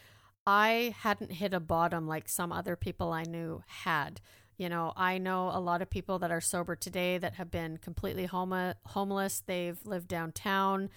I 0.46 0.94
hadn't 0.98 1.32
hit 1.32 1.52
a 1.52 1.60
bottom 1.60 2.08
like 2.08 2.28
some 2.28 2.52
other 2.52 2.74
people 2.74 3.12
I 3.12 3.24
knew 3.24 3.62
had. 3.66 4.20
You 4.56 4.70
know, 4.70 4.94
I 4.96 5.18
know 5.18 5.50
a 5.52 5.60
lot 5.60 5.82
of 5.82 5.90
people 5.90 6.18
that 6.20 6.30
are 6.30 6.40
sober 6.40 6.74
today 6.74 7.18
that 7.18 7.34
have 7.34 7.50
been 7.50 7.76
completely 7.76 8.24
home- 8.24 8.74
homeless. 8.86 9.42
They've 9.46 9.78
lived 9.84 10.08
downtown. 10.08 10.88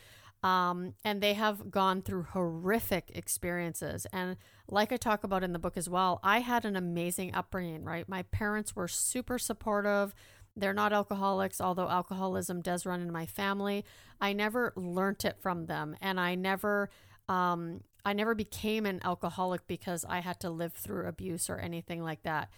Um, 0.41 0.93
and 1.03 1.21
they 1.21 1.33
have 1.33 1.69
gone 1.69 2.01
through 2.01 2.23
horrific 2.23 3.11
experiences. 3.13 4.07
And 4.13 4.37
like 4.69 4.93
I 4.93 4.97
talk 4.97 5.23
about 5.23 5.43
in 5.43 5.51
the 5.51 5.59
book 5.59 5.75
as 5.75 5.89
well, 5.89 6.19
I 6.23 6.39
had 6.39 6.63
an 6.63 6.77
amazing 6.77 7.35
upbringing, 7.35 7.83
right? 7.83 8.07
My 8.07 8.23
parents 8.23 8.75
were 8.75 8.87
super 8.87 9.37
supportive. 9.37 10.15
They're 10.55 10.73
not 10.73 10.93
alcoholics, 10.93 11.59
although 11.59 11.89
alcoholism 11.89 12.61
does 12.61 12.85
run 12.85 13.01
in 13.01 13.11
my 13.11 13.25
family. 13.25 13.83
I 14.21 14.33
never 14.33 14.73
learnt 14.75 15.25
it 15.25 15.37
from 15.41 15.65
them. 15.65 15.95
And 16.01 16.19
I 16.19 16.35
never, 16.35 16.89
um, 17.27 17.81
I 18.05 18.13
never 18.13 18.33
became 18.33 18.85
an 18.85 19.01
alcoholic 19.03 19.67
because 19.67 20.05
I 20.07 20.19
had 20.19 20.39
to 20.41 20.49
live 20.49 20.73
through 20.73 21.07
abuse 21.07 21.49
or 21.49 21.57
anything 21.57 22.01
like 22.01 22.23
that. 22.23 22.49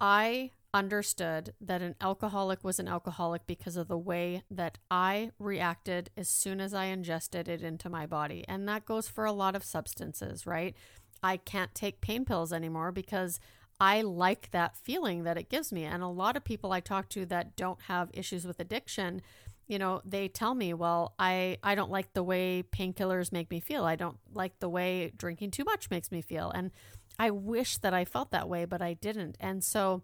I 0.00 0.52
understood 0.74 1.54
that 1.60 1.82
an 1.82 1.94
alcoholic 2.00 2.62
was 2.62 2.78
an 2.78 2.88
alcoholic 2.88 3.46
because 3.46 3.76
of 3.76 3.88
the 3.88 3.98
way 3.98 4.42
that 4.50 4.78
I 4.90 5.30
reacted 5.38 6.10
as 6.16 6.28
soon 6.28 6.60
as 6.60 6.74
I 6.74 6.86
ingested 6.86 7.48
it 7.48 7.62
into 7.62 7.88
my 7.88 8.06
body. 8.06 8.44
And 8.46 8.68
that 8.68 8.84
goes 8.84 9.08
for 9.08 9.24
a 9.24 9.32
lot 9.32 9.56
of 9.56 9.64
substances, 9.64 10.46
right? 10.46 10.74
I 11.22 11.38
can't 11.38 11.74
take 11.74 12.00
pain 12.00 12.24
pills 12.24 12.52
anymore 12.52 12.92
because 12.92 13.40
I 13.80 14.02
like 14.02 14.50
that 14.50 14.76
feeling 14.76 15.22
that 15.22 15.38
it 15.38 15.48
gives 15.48 15.72
me. 15.72 15.84
And 15.84 16.02
a 16.02 16.08
lot 16.08 16.36
of 16.36 16.44
people 16.44 16.72
I 16.72 16.80
talk 16.80 17.08
to 17.10 17.24
that 17.26 17.56
don't 17.56 17.80
have 17.82 18.10
issues 18.12 18.46
with 18.46 18.60
addiction, 18.60 19.22
you 19.66 19.78
know, 19.78 20.00
they 20.04 20.28
tell 20.28 20.54
me, 20.54 20.74
"Well, 20.74 21.14
I 21.18 21.58
I 21.62 21.74
don't 21.74 21.90
like 21.90 22.12
the 22.12 22.22
way 22.22 22.62
painkillers 22.62 23.32
make 23.32 23.50
me 23.50 23.60
feel. 23.60 23.84
I 23.84 23.96
don't 23.96 24.18
like 24.32 24.58
the 24.58 24.68
way 24.68 25.12
drinking 25.16 25.50
too 25.52 25.64
much 25.64 25.90
makes 25.90 26.10
me 26.10 26.22
feel." 26.22 26.50
And 26.50 26.72
I 27.18 27.30
wish 27.30 27.78
that 27.78 27.94
I 27.94 28.04
felt 28.04 28.30
that 28.30 28.48
way, 28.48 28.64
but 28.64 28.80
I 28.82 28.94
didn't. 28.94 29.36
And 29.40 29.62
so 29.62 30.02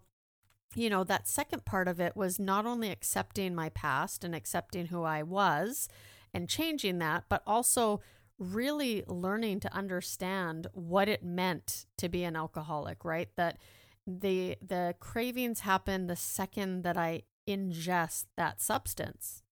you 0.75 0.89
know, 0.89 1.03
that 1.03 1.27
second 1.27 1.65
part 1.65 1.87
of 1.87 1.99
it 1.99 2.15
was 2.15 2.39
not 2.39 2.65
only 2.65 2.91
accepting 2.91 3.55
my 3.55 3.69
past 3.69 4.23
and 4.23 4.35
accepting 4.35 4.87
who 4.87 5.03
I 5.03 5.23
was 5.23 5.87
and 6.33 6.49
changing 6.49 6.99
that, 6.99 7.25
but 7.29 7.41
also 7.47 8.01
really 8.37 9.03
learning 9.07 9.61
to 9.61 9.73
understand 9.73 10.67
what 10.73 11.07
it 11.07 11.23
meant 11.23 11.85
to 11.97 12.09
be 12.09 12.23
an 12.23 12.35
alcoholic, 12.35 13.05
right? 13.05 13.29
That 13.37 13.57
the 14.05 14.57
the 14.61 14.95
cravings 14.99 15.61
happen 15.61 16.07
the 16.07 16.15
second 16.15 16.83
that 16.83 16.97
I 16.97 17.23
ingest 17.47 18.25
that 18.37 18.61
substance. 18.61 19.43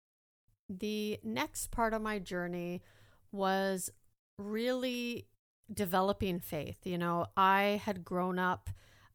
The 0.70 1.20
next 1.24 1.72
part 1.72 1.94
of 1.94 2.02
my 2.02 2.20
journey 2.20 2.82
was 3.32 3.90
really 4.38 5.28
developing 5.74 6.40
faith. 6.40 6.86
You 6.86 6.98
know, 6.98 7.28
I 7.38 7.82
had 7.84 8.04
grown 8.04 8.38
up 8.38 8.70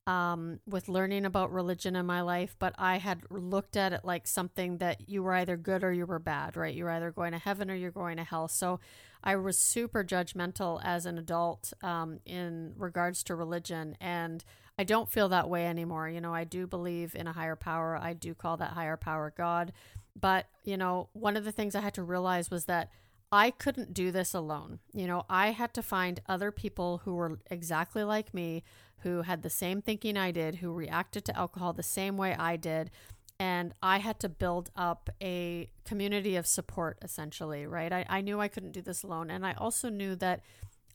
um, 0.08 0.58
with 0.66 0.88
learning 0.88 1.26
about 1.26 1.52
religion 1.52 1.94
in 1.94 2.06
my 2.06 2.22
life, 2.22 2.56
but 2.58 2.74
I 2.78 2.96
had 2.96 3.24
looked 3.28 3.76
at 3.76 3.92
it 3.92 4.06
like 4.06 4.26
something 4.26 4.78
that 4.78 5.06
you 5.06 5.22
were 5.22 5.34
either 5.34 5.58
good 5.58 5.84
or 5.84 5.92
you 5.92 6.06
were 6.06 6.18
bad, 6.18 6.56
right? 6.56 6.74
You're 6.74 6.88
either 6.88 7.10
going 7.10 7.32
to 7.32 7.38
heaven 7.38 7.70
or 7.70 7.74
you're 7.74 7.90
going 7.90 8.16
to 8.16 8.24
hell. 8.24 8.48
So 8.48 8.80
I 9.22 9.36
was 9.36 9.58
super 9.58 10.02
judgmental 10.02 10.80
as 10.82 11.04
an 11.04 11.18
adult 11.18 11.74
um, 11.82 12.20
in 12.24 12.72
regards 12.78 13.22
to 13.24 13.34
religion. 13.34 13.98
And 14.00 14.42
I 14.78 14.84
don't 14.84 15.10
feel 15.10 15.28
that 15.28 15.50
way 15.50 15.66
anymore. 15.66 16.08
You 16.08 16.22
know, 16.22 16.32
I 16.32 16.44
do 16.44 16.66
believe 16.66 17.14
in 17.14 17.26
a 17.26 17.32
higher 17.34 17.56
power. 17.56 17.94
I 18.00 18.14
do 18.14 18.32
call 18.32 18.56
that 18.56 18.70
higher 18.70 18.96
power 18.96 19.30
God. 19.36 19.74
But, 20.18 20.46
you 20.64 20.78
know, 20.78 21.10
one 21.12 21.36
of 21.36 21.44
the 21.44 21.52
things 21.52 21.74
I 21.74 21.82
had 21.82 21.94
to 21.94 22.02
realize 22.02 22.50
was 22.50 22.64
that 22.64 22.90
I 23.30 23.50
couldn't 23.50 23.92
do 23.92 24.10
this 24.10 24.32
alone. 24.34 24.78
You 24.92 25.06
know, 25.06 25.24
I 25.28 25.50
had 25.50 25.74
to 25.74 25.82
find 25.82 26.20
other 26.26 26.50
people 26.50 27.02
who 27.04 27.14
were 27.14 27.40
exactly 27.50 28.02
like 28.04 28.32
me 28.32 28.64
who 29.02 29.22
had 29.22 29.42
the 29.42 29.50
same 29.50 29.80
thinking 29.80 30.16
I 30.16 30.30
did, 30.30 30.56
who 30.56 30.72
reacted 30.72 31.24
to 31.26 31.36
alcohol 31.36 31.72
the 31.72 31.82
same 31.82 32.16
way 32.16 32.34
I 32.34 32.56
did. 32.56 32.90
And 33.38 33.72
I 33.82 33.98
had 33.98 34.18
to 34.20 34.28
build 34.28 34.70
up 34.74 35.10
a 35.22 35.70
community 35.84 36.34
of 36.34 36.46
support, 36.46 36.98
essentially, 37.02 37.66
right? 37.66 37.92
I, 37.92 38.04
I 38.08 38.20
knew 38.20 38.40
I 38.40 38.48
couldn't 38.48 38.72
do 38.72 38.82
this 38.82 39.04
alone. 39.04 39.30
And 39.30 39.46
I 39.46 39.52
also 39.52 39.88
knew 39.88 40.16
that 40.16 40.40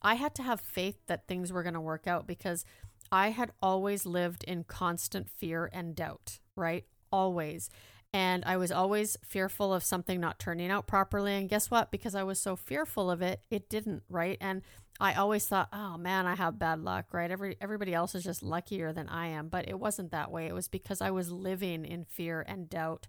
I 0.02 0.16
had 0.16 0.36
to 0.36 0.44
have 0.44 0.60
faith 0.60 0.98
that 1.08 1.28
things 1.28 1.54
were 1.54 1.64
going 1.64 1.76
to 1.76 1.80
work 1.82 2.06
out 2.06 2.28
because 2.28 2.66
I 3.12 3.30
had 3.30 3.52
always 3.62 4.06
lived 4.06 4.44
in 4.44 4.66
constant 4.66 5.30
fear 5.30 5.70
and 5.72 5.96
doubt, 5.96 6.40
right? 6.58 6.86
Always. 7.12 7.70
And 8.14 8.44
I 8.46 8.58
was 8.58 8.72
always 8.72 9.18
fearful 9.24 9.74
of 9.74 9.84
something 9.84 10.20
not 10.20 10.38
turning 10.38 10.70
out 10.70 10.86
properly. 10.86 11.34
And 11.34 11.50
guess 11.50 11.72
what? 11.72 11.90
Because 11.90 12.14
I 12.14 12.22
was 12.22 12.40
so 12.40 12.56
fearful 12.56 13.10
of 13.10 13.24
it, 13.24 13.42
it 13.50 13.70
didn't, 13.70 14.04
right? 14.08 14.38
And 14.40 14.62
I 15.00 15.16
always 15.16 15.48
thought, 15.48 15.70
oh 15.74 15.98
man, 15.98 16.28
I 16.28 16.36
have 16.36 16.60
bad 16.60 16.80
luck, 16.80 17.08
right? 17.12 17.32
Every 17.32 17.58
everybody 17.60 17.94
else 17.94 18.14
is 18.14 18.24
just 18.24 18.44
luckier 18.44 18.94
than 18.94 19.10
I 19.10 19.28
am, 19.28 19.50
but 19.50 19.68
it 19.68 19.80
wasn't 19.80 20.12
that 20.12 20.32
way. 20.32 20.46
It 20.46 20.54
was 20.54 20.68
because 20.68 21.02
I 21.02 21.10
was 21.10 21.32
living 21.32 21.86
in 21.86 22.06
fear 22.06 22.46
and 22.48 22.70
doubt 22.70 23.08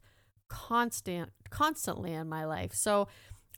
constant 0.49 1.31
constantly 1.51 2.13
in 2.13 2.29
my 2.29 2.45
life. 2.45 2.73
So 2.75 3.09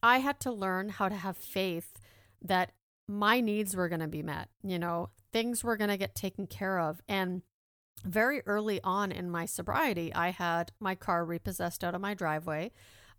I 0.03 0.19
had 0.19 0.41
to 0.41 0.53
learn 0.53 0.89
how 0.89 1.09
to 1.09 1.15
have 1.15 1.37
faith 1.37 2.01
that 2.43 2.73
my 3.09 3.41
needs 3.41 3.77
were 3.77 3.89
going 3.89 4.01
to 4.01 4.09
be 4.09 4.23
met, 4.23 4.49
you 4.63 4.79
know, 4.79 5.11
things 5.33 5.63
were 5.63 5.77
going 5.77 5.91
to 5.91 5.97
get 5.97 6.15
taken 6.15 6.47
care 6.47 6.81
of 6.81 7.01
and 7.09 7.43
very 8.05 8.43
early 8.47 8.81
on 8.83 9.13
in 9.13 9.31
my 9.31 9.47
sobriety, 9.47 10.15
I 10.15 10.31
had 10.31 10.73
my 10.81 10.95
car 10.95 11.25
repossessed 11.25 11.83
out 11.83 11.95
of 11.95 12.01
my 12.01 12.15
driveway. 12.15 12.73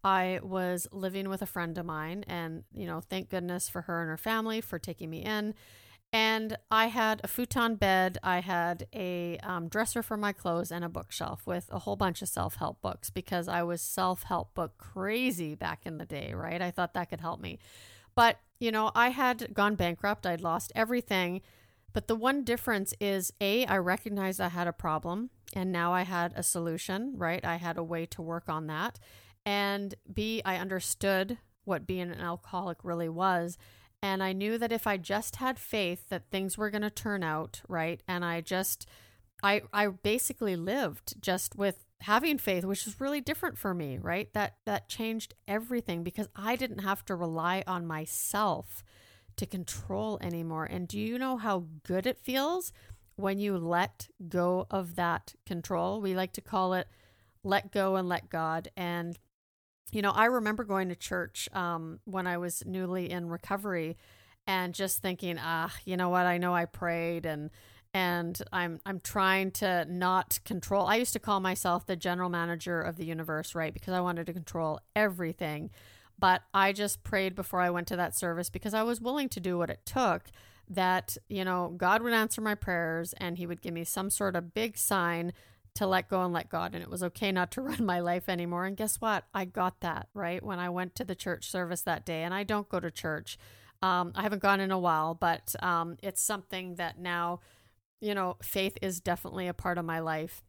I 0.03 0.39
was 0.43 0.87
living 0.91 1.27
with 1.27 1.41
a 1.41 1.47
friend 1.47 1.77
of 1.77 1.85
mine, 1.85 2.23
and, 2.27 2.63
you 2.73 2.85
know, 2.85 3.01
thank 3.01 3.29
goodness 3.29 3.67
for 3.67 3.81
her 3.83 4.01
and 4.01 4.09
her 4.09 4.17
family 4.17 4.61
for 4.61 4.79
taking 4.79 5.09
me 5.09 5.23
in. 5.23 5.53
And 6.13 6.57
I 6.71 6.87
had 6.87 7.19
a 7.23 7.27
futon 7.27 7.75
bed, 7.75 8.17
I 8.23 8.39
had 8.39 8.87
a 8.95 9.37
um, 9.39 9.67
dresser 9.67 10.01
for 10.01 10.15
my 10.15 10.31
clothes, 10.31 10.71
and 10.71 10.85
a 10.85 10.89
bookshelf 10.89 11.45
with 11.45 11.67
a 11.71 11.79
whole 11.79 11.97
bunch 11.97 12.21
of 12.21 12.29
self 12.29 12.55
help 12.55 12.81
books 12.81 13.09
because 13.09 13.49
I 13.49 13.63
was 13.63 13.81
self 13.81 14.23
help 14.23 14.53
book 14.53 14.77
crazy 14.77 15.53
back 15.55 15.81
in 15.85 15.97
the 15.97 16.05
day, 16.05 16.33
right? 16.33 16.61
I 16.61 16.71
thought 16.71 16.93
that 16.93 17.09
could 17.09 17.19
help 17.19 17.41
me. 17.41 17.59
But, 18.15 18.39
you 18.59 18.71
know, 18.71 18.91
I 18.95 19.09
had 19.09 19.53
gone 19.53 19.75
bankrupt, 19.75 20.25
I'd 20.25 20.41
lost 20.41 20.71
everything. 20.75 21.41
But 21.97 22.07
the 22.07 22.15
one 22.15 22.43
difference 22.43 22.93
is 22.99 23.33
A, 23.41 23.65
I 23.65 23.79
recognized 23.79 24.39
I 24.39 24.49
had 24.49 24.67
a 24.67 24.71
problem 24.71 25.31
and 25.53 25.71
now 25.71 25.93
I 25.93 26.03
had 26.03 26.31
a 26.35 26.43
solution, 26.43 27.13
right? 27.17 27.43
I 27.43 27.55
had 27.55 27.75
a 27.75 27.83
way 27.83 28.05
to 28.05 28.21
work 28.21 28.47
on 28.47 28.67
that. 28.67 28.99
And 29.47 29.95
B, 30.13 30.43
I 30.45 30.57
understood 30.57 31.39
what 31.63 31.87
being 31.87 32.11
an 32.11 32.19
alcoholic 32.19 32.77
really 32.83 33.09
was. 33.09 33.57
And 33.99 34.21
I 34.21 34.31
knew 34.31 34.59
that 34.59 34.71
if 34.71 34.85
I 34.85 34.97
just 34.97 35.37
had 35.37 35.57
faith 35.57 36.07
that 36.09 36.29
things 36.29 36.55
were 36.55 36.69
going 36.69 36.83
to 36.83 36.91
turn 36.91 37.23
out, 37.23 37.61
right? 37.67 37.99
And 38.07 38.23
I 38.23 38.41
just, 38.41 38.85
I, 39.41 39.63
I 39.73 39.87
basically 39.87 40.55
lived 40.55 41.19
just 41.19 41.55
with 41.55 41.83
having 42.01 42.37
faith, 42.37 42.63
which 42.63 42.85
is 42.85 43.01
really 43.01 43.21
different 43.21 43.57
for 43.57 43.73
me, 43.73 43.97
right? 43.97 44.31
That, 44.35 44.57
that 44.67 44.87
changed 44.87 45.33
everything 45.47 46.03
because 46.03 46.29
I 46.35 46.57
didn't 46.57 46.81
have 46.83 47.03
to 47.05 47.15
rely 47.15 47.63
on 47.65 47.87
myself 47.87 48.83
to 49.37 49.45
control 49.45 50.17
anymore. 50.21 50.65
And 50.65 50.87
do 50.87 50.99
you 50.99 51.17
know 51.17 51.37
how 51.37 51.65
good 51.83 52.05
it 52.05 52.19
feels 52.19 52.73
when 53.15 53.39
you 53.39 53.57
let 53.57 54.07
go 54.27 54.67
of 54.69 54.95
that 54.95 55.35
control? 55.45 56.01
We 56.01 56.15
like 56.15 56.33
to 56.33 56.41
call 56.41 56.73
it 56.73 56.87
let 57.43 57.71
go 57.71 57.95
and 57.95 58.09
let 58.09 58.29
God. 58.29 58.69
And, 58.75 59.17
you 59.91 60.01
know, 60.01 60.11
I 60.11 60.25
remember 60.25 60.63
going 60.63 60.89
to 60.89 60.95
church 60.95 61.47
um, 61.53 61.99
when 62.05 62.27
I 62.27 62.37
was 62.37 62.63
newly 62.65 63.09
in 63.09 63.29
recovery 63.29 63.97
and 64.45 64.73
just 64.73 65.01
thinking, 65.01 65.37
ah, 65.39 65.73
you 65.85 65.97
know 65.97 66.09
what? 66.09 66.25
I 66.25 66.37
know 66.37 66.53
I 66.53 66.65
prayed 66.65 67.25
and 67.25 67.49
and 67.93 68.39
I'm 68.51 68.79
I'm 68.85 68.99
trying 68.99 69.51
to 69.51 69.85
not 69.89 70.39
control. 70.45 70.85
I 70.85 70.97
used 70.97 71.13
to 71.13 71.19
call 71.19 71.39
myself 71.39 71.85
the 71.85 71.95
general 71.95 72.29
manager 72.29 72.81
of 72.81 72.97
the 72.97 73.05
universe, 73.05 73.55
right? 73.55 73.73
Because 73.73 73.93
I 73.93 74.01
wanted 74.01 74.27
to 74.27 74.33
control 74.33 74.79
everything. 74.95 75.71
But 76.19 76.43
I 76.53 76.73
just 76.73 77.03
prayed 77.03 77.35
before 77.35 77.61
I 77.61 77.69
went 77.69 77.87
to 77.87 77.95
that 77.95 78.15
service 78.15 78.49
because 78.49 78.73
I 78.73 78.83
was 78.83 78.99
willing 78.99 79.29
to 79.29 79.39
do 79.39 79.57
what 79.57 79.69
it 79.69 79.85
took 79.85 80.23
that, 80.69 81.17
you 81.29 81.45
know, 81.45 81.73
God 81.77 82.01
would 82.01 82.13
answer 82.13 82.41
my 82.41 82.55
prayers 82.55 83.13
and 83.13 83.37
He 83.37 83.45
would 83.45 83.61
give 83.61 83.73
me 83.73 83.83
some 83.83 84.09
sort 84.09 84.35
of 84.35 84.53
big 84.53 84.77
sign 84.77 85.33
to 85.75 85.85
let 85.85 86.09
go 86.09 86.23
and 86.23 86.33
let 86.33 86.49
God. 86.49 86.73
And 86.73 86.81
it 86.81 86.89
was 86.89 87.03
okay 87.03 87.31
not 87.31 87.51
to 87.51 87.61
run 87.63 87.85
my 87.85 87.99
life 87.99 88.27
anymore. 88.29 88.65
And 88.65 88.75
guess 88.75 88.99
what? 88.99 89.25
I 89.33 89.45
got 89.45 89.81
that, 89.81 90.07
right? 90.13 90.43
When 90.43 90.59
I 90.59 90.69
went 90.69 90.95
to 90.95 91.03
the 91.03 91.15
church 91.15 91.49
service 91.49 91.81
that 91.83 92.05
day, 92.05 92.23
and 92.23 92.33
I 92.33 92.43
don't 92.43 92.67
go 92.67 92.79
to 92.79 92.91
church. 92.91 93.37
Um, 93.83 94.11
I 94.15 94.23
haven't 94.23 94.41
gone 94.41 94.59
in 94.59 94.71
a 94.71 94.79
while, 94.79 95.13
but 95.13 95.55
um, 95.61 95.97
it's 96.01 96.21
something 96.21 96.75
that 96.75 96.99
now, 96.99 97.41
you 98.01 98.15
know, 98.15 98.37
faith 98.41 98.75
is 98.81 98.99
definitely 98.99 99.47
a 99.47 99.53
part 99.53 99.77
of 99.77 99.85
my 99.85 99.99
life. 99.99 100.41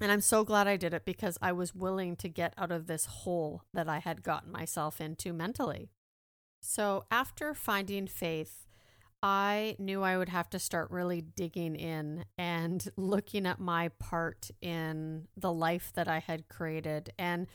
And 0.00 0.10
I'm 0.10 0.20
so 0.22 0.44
glad 0.44 0.66
I 0.66 0.76
did 0.76 0.94
it 0.94 1.04
because 1.04 1.36
I 1.42 1.52
was 1.52 1.74
willing 1.74 2.16
to 2.16 2.28
get 2.28 2.54
out 2.56 2.72
of 2.72 2.86
this 2.86 3.04
hole 3.04 3.62
that 3.74 3.88
I 3.88 3.98
had 3.98 4.22
gotten 4.22 4.50
myself 4.50 5.00
into 5.00 5.32
mentally. 5.32 5.90
So, 6.62 7.04
after 7.10 7.54
finding 7.54 8.06
faith, 8.06 8.66
I 9.22 9.76
knew 9.78 10.02
I 10.02 10.16
would 10.16 10.30
have 10.30 10.48
to 10.50 10.58
start 10.58 10.90
really 10.90 11.20
digging 11.20 11.76
in 11.76 12.24
and 12.38 12.86
looking 12.96 13.46
at 13.46 13.60
my 13.60 13.88
part 13.98 14.50
in 14.60 15.28
the 15.36 15.52
life 15.52 15.92
that 15.94 16.08
I 16.08 16.18
had 16.18 16.48
created. 16.48 17.12
And 17.18 17.46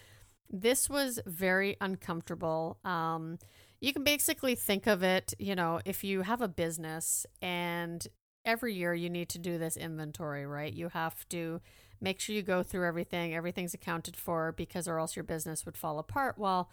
this 0.50 0.90
was 0.90 1.20
very 1.26 1.76
uncomfortable. 1.82 2.78
Um, 2.86 3.40
you 3.82 3.94
can 3.94 4.04
basically 4.04 4.56
think 4.56 4.88
of 4.88 5.04
it, 5.04 5.34
you 5.40 5.56
know, 5.56 5.80
if 5.86 6.04
you 6.04 6.22
have 6.22 6.42
a 6.42 6.48
business 6.48 7.26
and 7.42 8.08
every 8.46 8.74
year 8.74 8.94
you 8.94 9.10
need 9.10 9.30
to 9.30 9.40
do 9.40 9.58
this 9.58 9.76
inventory, 9.76 10.46
right? 10.46 10.72
You 10.72 10.90
have 10.90 11.28
to 11.30 11.62
make 12.06 12.20
sure 12.20 12.36
you 12.36 12.44
go 12.44 12.62
through 12.62 12.88
everything, 12.88 13.34
everything's 13.34 13.74
accounted 13.74 14.16
for 14.16 14.52
because 14.52 14.88
or 14.88 15.00
else 15.00 15.16
your 15.16 15.24
business 15.24 15.66
would 15.66 15.76
fall 15.76 15.98
apart. 15.98 16.38
Well, 16.38 16.70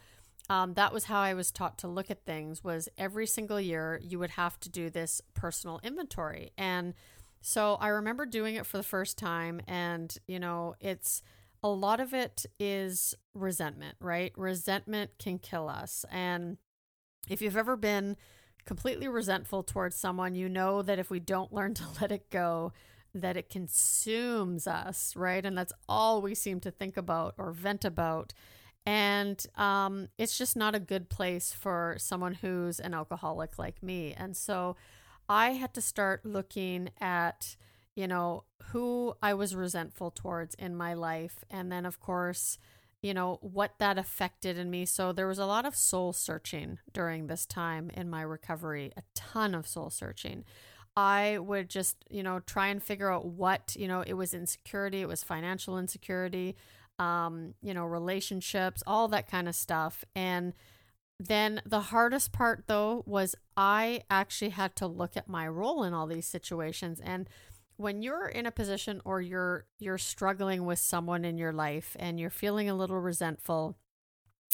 um, 0.51 0.75
that 0.75 0.93
was 0.93 1.05
how 1.05 1.21
I 1.21 1.33
was 1.33 1.51
taught 1.51 1.79
to 1.79 1.89
look 1.89 2.11
at 2.11 2.27
things 2.27 2.63
was 2.63 2.91
every 2.99 3.27
single 3.27 3.59
year 3.59 3.99
you 4.03 4.19
would 4.19 4.33
have 4.33 4.61
to 4.61 4.69
do 4.69 4.91
this 4.91 5.23
personal 5.33 5.81
inventory. 5.83 6.53
And 6.59 6.93
so 7.41 7.79
I 7.81 7.89
remember 7.89 8.27
doing 8.27 8.57
it 8.57 8.67
for 8.67 8.77
the 8.77 8.83
first 8.83 9.17
time 9.17 9.63
and 9.67 10.15
you 10.27 10.39
know, 10.39 10.75
it's 10.81 11.23
a 11.63 11.69
lot 11.69 11.99
of 11.99 12.13
it 12.13 12.45
is 12.61 13.15
resentment, 13.33 13.97
right? 14.01 14.33
Resentment 14.37 15.13
can 15.19 15.39
kill 15.39 15.67
us. 15.67 16.05
And 16.11 16.59
if 17.31 17.41
you've 17.41 17.57
ever 17.57 17.77
been 17.77 18.19
completely 18.67 19.09
resentful 19.09 19.63
towards 19.63 19.97
someone, 19.97 20.35
you 20.35 20.51
know 20.51 20.83
that 20.83 20.99
if 20.99 21.09
we 21.09 21.21
don't 21.21 21.55
learn 21.55 21.73
to 21.75 21.85
let 22.03 22.13
it 22.13 22.29
go, 22.29 22.73
that 23.15 23.37
it 23.37 23.51
consumes 23.51 24.67
us, 24.67 25.15
right? 25.17 25.45
And 25.45 25.57
that's 25.57 25.73
all 25.89 26.23
we 26.23 26.35
seem 26.35 26.61
to 26.61 26.71
think 26.71 26.97
about 26.97 27.35
or 27.39 27.53
vent 27.53 27.85
about. 27.85 28.33
And 28.85 29.45
um, 29.57 30.09
it's 30.19 30.37
just 30.37 30.57
not 30.57 30.75
a 30.75 30.81
good 30.81 31.09
place 31.09 31.53
for 31.53 31.97
someone 31.99 32.35
who's 32.35 32.81
an 32.81 32.95
alcoholic 32.95 33.59
like 33.59 33.83
me. 33.83 34.15
And 34.17 34.37
so 34.37 34.77
I 35.29 35.51
had 35.51 35.73
to 35.75 35.81
start 35.81 36.27
looking 36.27 36.91
at, 37.01 37.57
you 37.95 38.09
know, 38.09 38.45
who 38.71 39.15
I 39.23 39.35
was 39.35 39.55
resentful 39.55 40.11
towards 40.11 40.55
in 40.57 40.75
my 40.75 40.95
life. 40.95 41.45
And 41.51 41.71
then, 41.71 41.87
of 41.87 42.01
course, 42.01 42.59
you 43.03 43.15
know, 43.15 43.39
what 43.41 43.79
that 43.79 43.99
affected 43.99 44.57
in 44.57 44.71
me. 44.71 44.87
So 44.87 45.13
there 45.13 45.27
was 45.27 45.39
a 45.39 45.47
lot 45.47 45.67
of 45.67 45.77
soul 45.77 46.13
searching 46.13 46.79
during 46.93 47.27
this 47.27 47.47
time 47.47 47.91
in 47.95 48.09
my 48.09 48.23
recovery, 48.23 48.93
a 48.97 49.03
ton 49.15 49.55
of 49.55 49.67
soul 49.67 49.91
searching. 49.91 50.45
I 50.97 51.39
would 51.39 51.69
just, 51.71 51.97
you 52.11 52.23
know, 52.23 52.41
try 52.41 52.69
and 52.69 52.83
figure 52.83 53.11
out 53.11 53.25
what, 53.25 53.77
you 53.79 53.89
know, 53.89 54.03
it 54.07 54.15
was 54.15 54.35
insecurity, 54.35 55.01
it 55.01 55.09
was 55.09 55.23
financial 55.23 55.79
insecurity, 55.79 56.57
um, 56.99 57.55
you 57.63 57.73
know, 57.73 57.85
relationships, 57.85 58.83
all 58.87 59.09
that 59.09 59.31
kind 59.31 59.49
of 59.49 59.55
stuff. 59.55 60.05
And 60.15 60.53
then 61.19 61.63
the 61.65 61.81
hardest 61.81 62.33
part 62.33 62.65
though 62.67 63.03
was 63.07 63.35
I 63.57 64.03
actually 64.11 64.51
had 64.51 64.75
to 64.77 64.87
look 64.87 65.17
at 65.17 65.29
my 65.29 65.47
role 65.47 65.85
in 65.85 65.95
all 65.95 66.07
these 66.07 66.27
situations 66.27 67.01
and 67.01 67.29
when 67.77 68.03
you're 68.03 68.29
in 68.29 68.47
a 68.47 68.51
position 68.51 69.01
or 69.05 69.21
you're 69.21 69.67
you're 69.79 69.99
struggling 69.99 70.65
with 70.65 70.79
someone 70.79 71.25
in 71.25 71.39
your 71.39 71.53
life 71.53 71.97
and 71.99 72.19
you're 72.21 72.31
feeling 72.31 72.69
a 72.69 72.75
little 72.75 73.01
resentful, 73.01 73.77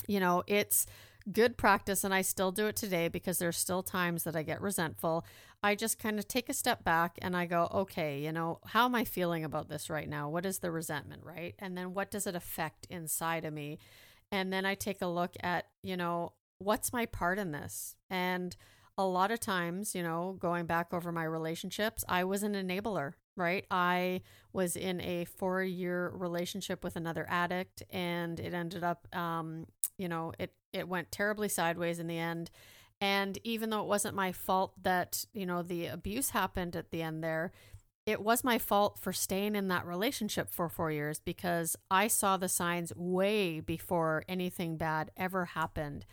you 0.07 0.21
know, 0.21 0.43
it's 0.47 0.87
good 1.33 1.57
practice 1.57 2.05
and 2.05 2.15
I 2.15 2.23
still 2.23 2.53
do 2.53 2.67
it 2.67 2.77
today 2.77 3.09
because 3.09 3.39
there's 3.39 3.57
still 3.57 3.83
times 3.83 4.25
that 4.25 4.37
I 4.37 4.43
get 4.43 4.61
resentful. 4.61 5.25
I 5.63 5.75
just 5.75 5.99
kind 5.99 6.19
of 6.19 6.29
take 6.29 6.49
a 6.49 6.55
step 6.55 6.85
back 6.85 7.19
and 7.21 7.37
I 7.37 7.47
go, 7.47 7.69
okay, 7.73 8.21
you 8.21 8.33
know, 8.33 8.61
how 8.67 8.85
am 8.85 8.95
I 8.95 9.05
feeling 9.05 9.45
about 9.45 9.69
this 9.69 9.91
right 9.91 10.09
now? 10.09 10.29
What 10.29 10.47
is 10.47 10.59
the 10.61 10.71
resentment, 10.71 11.23
right? 11.25 11.55
And 11.59 11.77
then 11.77 11.95
what 11.95 12.11
does 12.11 12.27
it 12.27 12.35
affect 12.35 12.87
inside 12.91 13.45
of 13.45 13.53
me? 13.53 13.79
And 14.31 14.53
then 14.53 14.65
I 14.65 14.75
take 14.75 15.03
a 15.03 15.07
look 15.07 15.35
at, 15.41 15.67
you 15.83 15.97
know, 15.97 16.33
what's 16.59 16.93
my 16.93 17.07
part 17.07 17.39
in 17.39 17.53
this? 17.53 17.97
And 18.11 18.57
a 18.97 19.05
lot 19.05 19.31
of 19.31 19.41
times, 19.41 19.95
you 19.95 20.03
know, 20.03 20.37
going 20.39 20.67
back 20.67 20.93
over 20.93 21.13
my 21.13 21.25
relationships, 21.25 22.05
I 22.09 22.25
was 22.25 22.43
an 22.43 22.55
enabler, 22.55 23.15
right? 23.37 23.65
I 23.71 24.23
was 24.53 24.77
in 24.77 25.01
a 25.01 25.25
four 25.25 25.63
year 25.63 26.11
relationship 26.15 26.83
with 26.83 26.97
another 26.97 27.25
addict 27.29 27.83
and 27.91 28.41
it 28.41 28.55
ended 28.55 28.83
up, 28.83 29.07
um, 29.17 29.67
you 29.99 30.09
know, 30.09 30.33
it, 30.39 30.53
it 30.73 30.89
went 30.89 31.13
terribly 31.13 31.49
sideways 31.49 31.99
in 31.99 32.07
the 32.07 32.19
end. 32.19 32.51
And 33.01 33.39
even 33.45 33.71
though 33.71 33.81
it 33.81 33.87
wasn't 33.87 34.17
my 34.17 34.33
fault 34.33 34.73
that, 34.83 35.25
you 35.33 35.47
know, 35.47 35.63
the 35.63 35.87
abuse 35.87 36.31
happened 36.31 36.75
at 36.75 36.91
the 36.91 37.03
end 37.03 37.23
there, 37.23 37.53
it 38.07 38.23
was 38.23 38.43
my 38.43 38.59
fault 38.59 38.99
for 38.99 39.13
staying 39.13 39.55
in 39.55 39.69
that 39.69 39.87
relationship 39.87 40.51
for 40.51 40.69
four 40.69 40.91
years 40.91 41.21
because 41.21 41.77
I 41.91 42.09
saw 42.09 42.37
the 42.37 42.49
signs 42.49 42.93
way 42.97 43.61
before 43.61 44.25
anything 44.29 44.79
bad 44.79 45.11
ever 45.17 45.45
happened. 45.45 46.07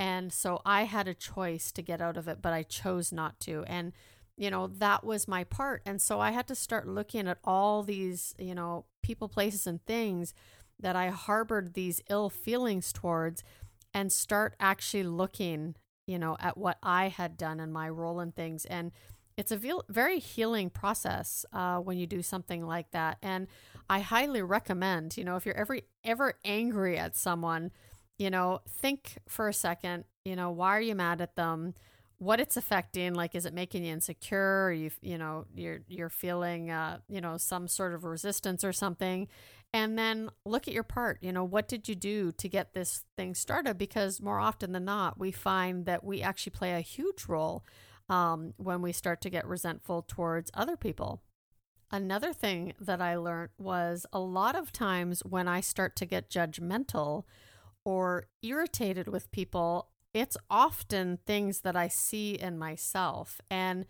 And 0.00 0.32
so 0.32 0.62
I 0.64 0.84
had 0.84 1.06
a 1.06 1.14
choice 1.14 1.70
to 1.72 1.82
get 1.82 2.00
out 2.00 2.16
of 2.16 2.26
it, 2.26 2.40
but 2.40 2.52
I 2.52 2.62
chose 2.62 3.12
not 3.12 3.38
to. 3.40 3.64
And, 3.66 3.92
you 4.36 4.50
know, 4.50 4.66
that 4.66 5.04
was 5.04 5.28
my 5.28 5.44
part. 5.44 5.82
And 5.84 6.00
so 6.00 6.20
I 6.20 6.30
had 6.30 6.48
to 6.48 6.54
start 6.54 6.88
looking 6.88 7.28
at 7.28 7.38
all 7.44 7.82
these, 7.82 8.34
you 8.38 8.54
know, 8.54 8.86
people, 9.02 9.28
places, 9.28 9.66
and 9.66 9.84
things 9.84 10.32
that 10.80 10.96
I 10.96 11.08
harbored 11.08 11.74
these 11.74 12.00
ill 12.08 12.30
feelings 12.30 12.92
towards 12.92 13.44
and 13.94 14.12
start 14.12 14.54
actually 14.58 15.04
looking, 15.04 15.74
you 16.06 16.18
know, 16.18 16.36
at 16.40 16.56
what 16.56 16.78
I 16.82 17.08
had 17.08 17.36
done 17.36 17.60
and 17.60 17.72
my 17.72 17.88
role 17.88 18.20
in 18.20 18.32
things. 18.32 18.64
And 18.64 18.92
it's 19.36 19.52
a 19.52 19.60
very 19.88 20.18
healing 20.18 20.70
process 20.70 21.44
uh, 21.52 21.78
when 21.78 21.98
you 21.98 22.06
do 22.06 22.22
something 22.22 22.66
like 22.66 22.90
that. 22.90 23.18
And 23.22 23.46
I 23.88 24.00
highly 24.00 24.42
recommend, 24.42 25.16
you 25.16 25.24
know, 25.24 25.36
if 25.36 25.46
you're 25.46 25.56
ever 25.56 25.78
ever 26.04 26.34
angry 26.44 26.98
at 26.98 27.16
someone, 27.16 27.70
you 28.18 28.30
know, 28.30 28.60
think 28.68 29.18
for 29.28 29.48
a 29.48 29.54
second, 29.54 30.04
you 30.24 30.36
know, 30.36 30.50
why 30.50 30.76
are 30.76 30.80
you 30.80 30.94
mad 30.94 31.20
at 31.20 31.36
them? 31.36 31.74
What 32.18 32.38
it's 32.40 32.56
affecting, 32.56 33.14
like, 33.14 33.34
is 33.34 33.46
it 33.46 33.54
making 33.54 33.84
you 33.84 33.92
insecure? 33.92 34.66
Or 34.66 34.72
you, 34.72 34.90
you 35.00 35.18
know, 35.18 35.46
you're 35.56 35.80
you're 35.88 36.08
feeling, 36.08 36.70
uh, 36.70 36.98
you 37.08 37.20
know, 37.20 37.36
some 37.36 37.66
sort 37.66 37.94
of 37.94 38.04
resistance 38.04 38.62
or 38.62 38.72
something, 38.72 39.28
and 39.72 39.98
then 39.98 40.30
look 40.44 40.68
at 40.68 40.74
your 40.74 40.82
part. 40.82 41.18
You 41.22 41.32
know, 41.32 41.44
what 41.44 41.68
did 41.68 41.88
you 41.88 41.94
do 41.94 42.32
to 42.32 42.48
get 42.48 42.74
this 42.74 43.04
thing 43.16 43.34
started? 43.34 43.78
Because 43.78 44.20
more 44.20 44.38
often 44.38 44.72
than 44.72 44.84
not, 44.84 45.18
we 45.18 45.32
find 45.32 45.86
that 45.86 46.04
we 46.04 46.22
actually 46.22 46.50
play 46.50 46.72
a 46.74 46.80
huge 46.80 47.26
role 47.26 47.64
um, 48.08 48.52
when 48.56 48.82
we 48.82 48.92
start 48.92 49.20
to 49.22 49.30
get 49.30 49.46
resentful 49.46 50.02
towards 50.02 50.50
other 50.54 50.76
people. 50.76 51.22
Another 51.90 52.32
thing 52.32 52.72
that 52.80 53.00
I 53.00 53.16
learned 53.16 53.50
was 53.58 54.06
a 54.12 54.20
lot 54.20 54.56
of 54.56 54.72
times 54.72 55.20
when 55.20 55.46
I 55.46 55.60
start 55.60 55.94
to 55.96 56.06
get 56.06 56.30
judgmental 56.30 57.24
or 57.84 58.26
irritated 58.42 59.08
with 59.08 59.30
people, 59.32 59.88
it's 60.14 60.36
often 60.50 61.18
things 61.26 61.60
that 61.60 61.76
I 61.76 61.88
see 61.88 62.32
in 62.32 62.58
myself. 62.58 63.40
And 63.50 63.86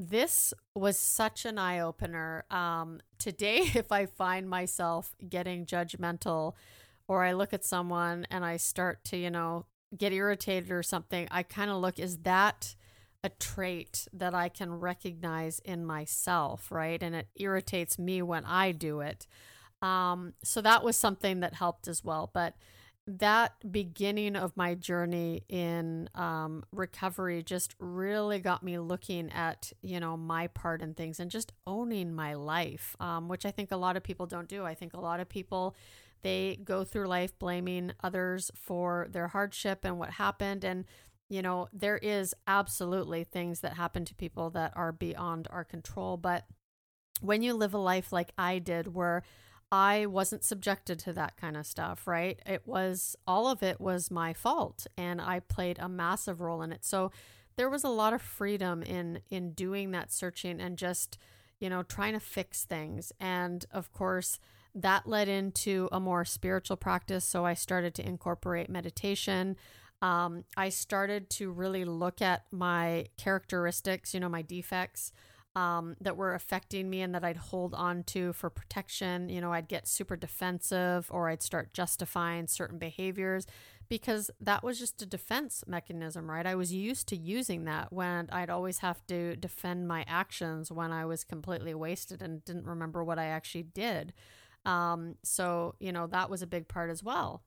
this 0.00 0.54
was 0.74 0.98
such 0.98 1.44
an 1.44 1.58
eye 1.58 1.80
opener. 1.80 2.44
Um, 2.50 3.00
today, 3.18 3.58
if 3.74 3.92
I 3.92 4.06
find 4.06 4.48
myself 4.48 5.14
getting 5.28 5.66
judgmental 5.66 6.54
or 7.06 7.22
I 7.22 7.32
look 7.32 7.52
at 7.52 7.64
someone 7.64 8.26
and 8.30 8.44
I 8.44 8.56
start 8.56 9.04
to, 9.06 9.16
you 9.16 9.30
know, 9.30 9.66
get 9.96 10.12
irritated 10.12 10.70
or 10.70 10.82
something, 10.82 11.28
I 11.30 11.42
kind 11.42 11.70
of 11.70 11.78
look, 11.78 11.98
is 11.98 12.18
that 12.18 12.74
a 13.22 13.28
trait 13.28 14.08
that 14.14 14.34
I 14.34 14.48
can 14.48 14.72
recognize 14.72 15.58
in 15.58 15.84
myself, 15.84 16.70
right? 16.70 17.02
And 17.02 17.14
it 17.14 17.28
irritates 17.36 17.98
me 17.98 18.22
when 18.22 18.46
I 18.46 18.72
do 18.72 19.00
it. 19.00 19.26
Um, 19.82 20.32
so 20.42 20.62
that 20.62 20.82
was 20.82 20.96
something 20.96 21.40
that 21.40 21.54
helped 21.54 21.86
as 21.88 22.02
well. 22.02 22.30
But 22.32 22.54
that 23.18 23.54
beginning 23.72 24.36
of 24.36 24.56
my 24.56 24.74
journey 24.74 25.42
in 25.48 26.08
um, 26.14 26.64
recovery 26.72 27.42
just 27.42 27.74
really 27.78 28.38
got 28.38 28.62
me 28.62 28.78
looking 28.78 29.30
at 29.32 29.72
you 29.82 29.98
know 30.00 30.16
my 30.16 30.46
part 30.46 30.82
in 30.82 30.94
things 30.94 31.18
and 31.20 31.30
just 31.30 31.52
owning 31.66 32.14
my 32.14 32.34
life 32.34 32.94
um, 33.00 33.28
which 33.28 33.44
i 33.44 33.50
think 33.50 33.70
a 33.72 33.76
lot 33.76 33.96
of 33.96 34.02
people 34.02 34.26
don't 34.26 34.48
do. 34.48 34.64
I 34.64 34.74
think 34.74 34.94
a 34.94 35.00
lot 35.00 35.20
of 35.20 35.28
people 35.28 35.76
they 36.22 36.58
go 36.64 36.84
through 36.84 37.06
life 37.08 37.38
blaming 37.38 37.92
others 38.02 38.50
for 38.54 39.08
their 39.10 39.28
hardship 39.28 39.84
and 39.84 39.98
what 39.98 40.10
happened. 40.10 40.64
And 40.64 40.84
you 41.28 41.42
know 41.42 41.68
there 41.72 41.98
is 41.98 42.34
absolutely 42.46 43.24
things 43.24 43.60
that 43.60 43.74
happen 43.74 44.04
to 44.06 44.14
people 44.14 44.50
that 44.50 44.72
are 44.76 44.92
beyond 44.92 45.48
our 45.50 45.64
control. 45.64 46.16
But 46.16 46.44
when 47.20 47.42
you 47.42 47.54
live 47.54 47.74
a 47.74 47.78
life 47.78 48.12
like 48.12 48.32
i 48.38 48.58
did 48.58 48.94
where 48.94 49.22
I 49.72 50.06
wasn't 50.06 50.42
subjected 50.42 50.98
to 51.00 51.12
that 51.12 51.36
kind 51.36 51.56
of 51.56 51.64
stuff, 51.64 52.06
right? 52.06 52.40
It 52.44 52.62
was 52.66 53.14
all 53.26 53.46
of 53.46 53.62
it 53.62 53.80
was 53.80 54.10
my 54.10 54.32
fault 54.32 54.86
and 54.96 55.20
I 55.20 55.40
played 55.40 55.78
a 55.78 55.88
massive 55.88 56.40
role 56.40 56.62
in 56.62 56.72
it. 56.72 56.84
So 56.84 57.12
there 57.56 57.70
was 57.70 57.84
a 57.84 57.88
lot 57.88 58.12
of 58.12 58.22
freedom 58.22 58.82
in 58.82 59.20
in 59.30 59.52
doing 59.52 59.92
that 59.92 60.12
searching 60.12 60.60
and 60.60 60.76
just, 60.76 61.18
you 61.60 61.70
know, 61.70 61.82
trying 61.82 62.14
to 62.14 62.20
fix 62.20 62.64
things. 62.64 63.12
And 63.20 63.64
of 63.72 63.92
course, 63.92 64.40
that 64.74 65.06
led 65.06 65.28
into 65.28 65.88
a 65.92 66.00
more 66.00 66.24
spiritual 66.24 66.76
practice, 66.76 67.24
so 67.24 67.44
I 67.44 67.54
started 67.54 67.94
to 67.96 68.06
incorporate 68.06 68.70
meditation. 68.70 69.56
Um, 70.02 70.44
I 70.56 70.70
started 70.70 71.28
to 71.30 71.50
really 71.50 71.84
look 71.84 72.22
at 72.22 72.44
my 72.50 73.06
characteristics, 73.16 74.14
you 74.14 74.20
know, 74.20 74.28
my 74.28 74.42
defects 74.42 75.12
um, 75.56 75.96
that 76.00 76.16
were 76.16 76.34
affecting 76.34 76.88
me 76.88 77.02
and 77.02 77.14
that 77.14 77.24
I'd 77.24 77.36
hold 77.36 77.74
on 77.74 78.04
to 78.04 78.32
for 78.32 78.50
protection. 78.50 79.28
You 79.28 79.40
know, 79.40 79.52
I'd 79.52 79.68
get 79.68 79.88
super 79.88 80.16
defensive 80.16 81.08
or 81.10 81.28
I'd 81.28 81.42
start 81.42 81.74
justifying 81.74 82.46
certain 82.46 82.78
behaviors 82.78 83.46
because 83.88 84.30
that 84.40 84.62
was 84.62 84.78
just 84.78 85.02
a 85.02 85.06
defense 85.06 85.64
mechanism, 85.66 86.30
right? 86.30 86.46
I 86.46 86.54
was 86.54 86.72
used 86.72 87.08
to 87.08 87.16
using 87.16 87.64
that 87.64 87.92
when 87.92 88.28
I'd 88.30 88.48
always 88.48 88.78
have 88.78 89.04
to 89.08 89.34
defend 89.34 89.88
my 89.88 90.04
actions 90.06 90.70
when 90.70 90.92
I 90.92 91.04
was 91.04 91.24
completely 91.24 91.74
wasted 91.74 92.22
and 92.22 92.44
didn't 92.44 92.66
remember 92.66 93.02
what 93.02 93.18
I 93.18 93.26
actually 93.26 93.64
did. 93.64 94.12
Um, 94.64 95.16
so, 95.24 95.74
you 95.80 95.90
know, 95.90 96.06
that 96.06 96.30
was 96.30 96.42
a 96.42 96.46
big 96.46 96.68
part 96.68 96.90
as 96.90 97.02
well. 97.02 97.42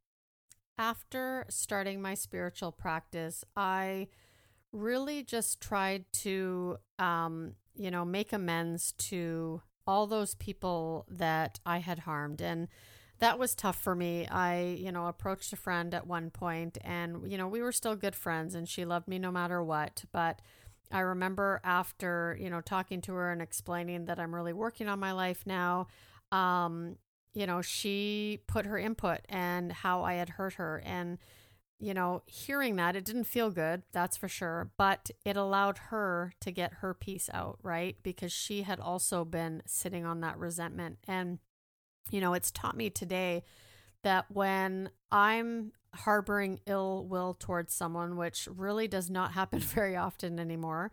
After 0.78 1.46
starting 1.50 2.02
my 2.02 2.16
spiritual 2.16 2.74
practice, 2.74 3.46
I 3.56 4.10
really 4.74 5.24
just 5.24 5.62
tried 5.62 6.06
to 6.12 6.78
um, 7.00 7.54
you 7.76 7.92
know, 7.92 8.06
make 8.06 8.34
amends 8.34 8.94
to 8.94 9.62
all 9.86 10.08
those 10.08 10.36
people 10.36 11.06
that 11.10 11.60
I 11.66 11.80
had 11.80 12.00
harmed. 12.00 12.42
And 12.42 12.68
that 13.20 13.40
was 13.40 13.56
tough 13.56 13.78
for 13.78 13.96
me. 13.96 14.28
I, 14.28 14.78
you 14.80 14.92
know, 14.92 15.08
approached 15.08 15.54
a 15.54 15.58
friend 15.58 15.94
at 15.94 16.08
one 16.08 16.30
point 16.30 16.78
and, 16.82 17.30
you 17.32 17.38
know, 17.38 17.48
we 17.48 17.62
were 17.62 17.72
still 17.72 17.96
good 17.96 18.16
friends 18.16 18.56
and 18.56 18.68
she 18.68 18.86
loved 18.86 19.08
me 19.08 19.20
no 19.20 19.32
matter 19.32 19.64
what. 19.64 20.04
But 20.12 20.42
I 20.92 21.00
remember 21.00 21.62
after, 21.64 22.38
you 22.40 22.50
know, 22.50 22.62
talking 22.62 23.02
to 23.02 23.14
her 23.14 23.32
and 23.32 23.42
explaining 23.42 24.06
that 24.06 24.20
I'm 24.20 24.34
really 24.34 24.54
working 24.54 24.88
on 24.88 25.00
my 25.00 25.12
life 25.12 25.44
now, 25.46 25.88
um, 26.32 26.98
you 27.34 27.48
know, 27.48 27.62
she 27.62 28.42
put 28.48 28.66
her 28.66 28.78
input 28.78 29.20
and 29.28 29.72
how 29.72 30.04
I 30.04 30.14
had 30.14 30.30
hurt 30.30 30.54
her. 30.54 30.82
And 30.86 31.18
you 31.84 31.94
know, 31.94 32.24
hearing 32.26 32.78
that, 32.78 32.96
it 32.96 33.04
didn't 33.04 33.26
feel 33.26 33.52
good, 33.52 33.84
that's 33.92 34.16
for 34.16 34.30
sure, 34.30 34.72
but 34.78 35.12
it 35.26 35.36
allowed 35.36 35.78
her 35.90 36.32
to 36.40 36.50
get 36.50 36.76
her 36.76 36.94
piece 36.94 37.30
out, 37.34 37.60
right? 37.62 37.98
Because 38.04 38.32
she 38.32 38.62
had 38.62 38.80
also 38.80 39.26
been 39.26 39.62
sitting 39.66 40.06
on 40.06 40.22
that 40.22 40.38
resentment. 40.38 40.98
And, 41.10 41.40
you 42.10 42.22
know, 42.22 42.34
it's 42.34 42.52
taught 42.52 42.78
me 42.78 42.90
today 42.90 43.44
that 44.02 44.28
when 44.30 44.92
I'm 45.12 45.74
harboring 45.94 46.62
ill 46.66 47.06
will 47.06 47.34
towards 47.34 47.74
someone, 47.74 48.16
which 48.16 48.48
really 48.56 48.88
does 48.88 49.10
not 49.10 49.34
happen 49.34 49.60
very 49.60 49.98
often 49.98 50.40
anymore, 50.40 50.90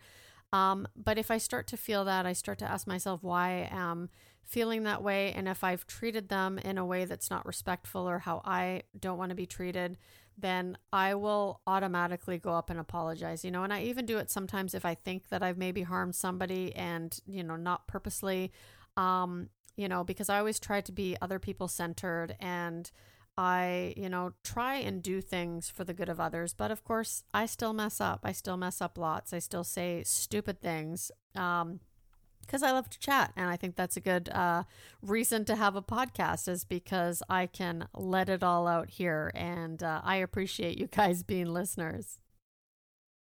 um, 0.52 0.88
but 0.96 1.18
if 1.18 1.30
I 1.30 1.38
start 1.38 1.68
to 1.68 1.76
feel 1.76 2.04
that, 2.06 2.26
I 2.26 2.32
start 2.32 2.58
to 2.58 2.70
ask 2.70 2.88
myself 2.88 3.22
why 3.22 3.68
I 3.70 3.76
am 3.76 4.10
feeling 4.42 4.82
that 4.82 5.02
way. 5.02 5.32
And 5.32 5.46
if 5.46 5.62
I've 5.62 5.86
treated 5.86 6.28
them 6.28 6.58
in 6.58 6.76
a 6.76 6.84
way 6.84 7.04
that's 7.04 7.30
not 7.30 7.46
respectful 7.46 8.08
or 8.08 8.18
how 8.18 8.42
I 8.44 8.82
don't 8.98 9.18
want 9.18 9.30
to 9.30 9.36
be 9.36 9.46
treated, 9.46 9.96
then 10.40 10.76
I 10.92 11.14
will 11.14 11.60
automatically 11.66 12.38
go 12.38 12.52
up 12.52 12.70
and 12.70 12.78
apologize, 12.78 13.44
you 13.44 13.50
know. 13.50 13.64
And 13.64 13.72
I 13.72 13.82
even 13.82 14.06
do 14.06 14.18
it 14.18 14.30
sometimes 14.30 14.74
if 14.74 14.84
I 14.84 14.94
think 14.94 15.28
that 15.28 15.42
I've 15.42 15.58
maybe 15.58 15.82
harmed 15.82 16.14
somebody 16.14 16.74
and, 16.74 17.18
you 17.26 17.42
know, 17.42 17.56
not 17.56 17.86
purposely, 17.86 18.52
um, 18.96 19.48
you 19.76 19.88
know, 19.88 20.04
because 20.04 20.28
I 20.28 20.38
always 20.38 20.60
try 20.60 20.80
to 20.80 20.92
be 20.92 21.16
other 21.20 21.38
people 21.38 21.68
centered 21.68 22.36
and 22.40 22.90
I, 23.38 23.94
you 23.96 24.08
know, 24.08 24.32
try 24.44 24.76
and 24.76 25.02
do 25.02 25.20
things 25.20 25.70
for 25.70 25.84
the 25.84 25.94
good 25.94 26.08
of 26.08 26.20
others. 26.20 26.52
But 26.52 26.70
of 26.70 26.84
course, 26.84 27.24
I 27.32 27.46
still 27.46 27.72
mess 27.72 28.00
up. 28.00 28.20
I 28.24 28.32
still 28.32 28.56
mess 28.56 28.80
up 28.82 28.98
lots. 28.98 29.32
I 29.32 29.38
still 29.38 29.64
say 29.64 30.02
stupid 30.04 30.60
things. 30.60 31.10
Um, 31.34 31.80
because 32.50 32.64
I 32.64 32.72
love 32.72 32.90
to 32.90 32.98
chat. 32.98 33.32
And 33.36 33.48
I 33.48 33.56
think 33.56 33.76
that's 33.76 33.96
a 33.96 34.00
good 34.00 34.28
uh, 34.30 34.64
reason 35.00 35.44
to 35.44 35.54
have 35.54 35.76
a 35.76 35.82
podcast, 35.82 36.48
is 36.48 36.64
because 36.64 37.22
I 37.30 37.46
can 37.46 37.86
let 37.94 38.28
it 38.28 38.42
all 38.42 38.66
out 38.66 38.90
here. 38.90 39.30
And 39.36 39.80
uh, 39.80 40.00
I 40.02 40.16
appreciate 40.16 40.76
you 40.76 40.88
guys 40.88 41.22
being 41.22 41.46
listeners. 41.46 42.18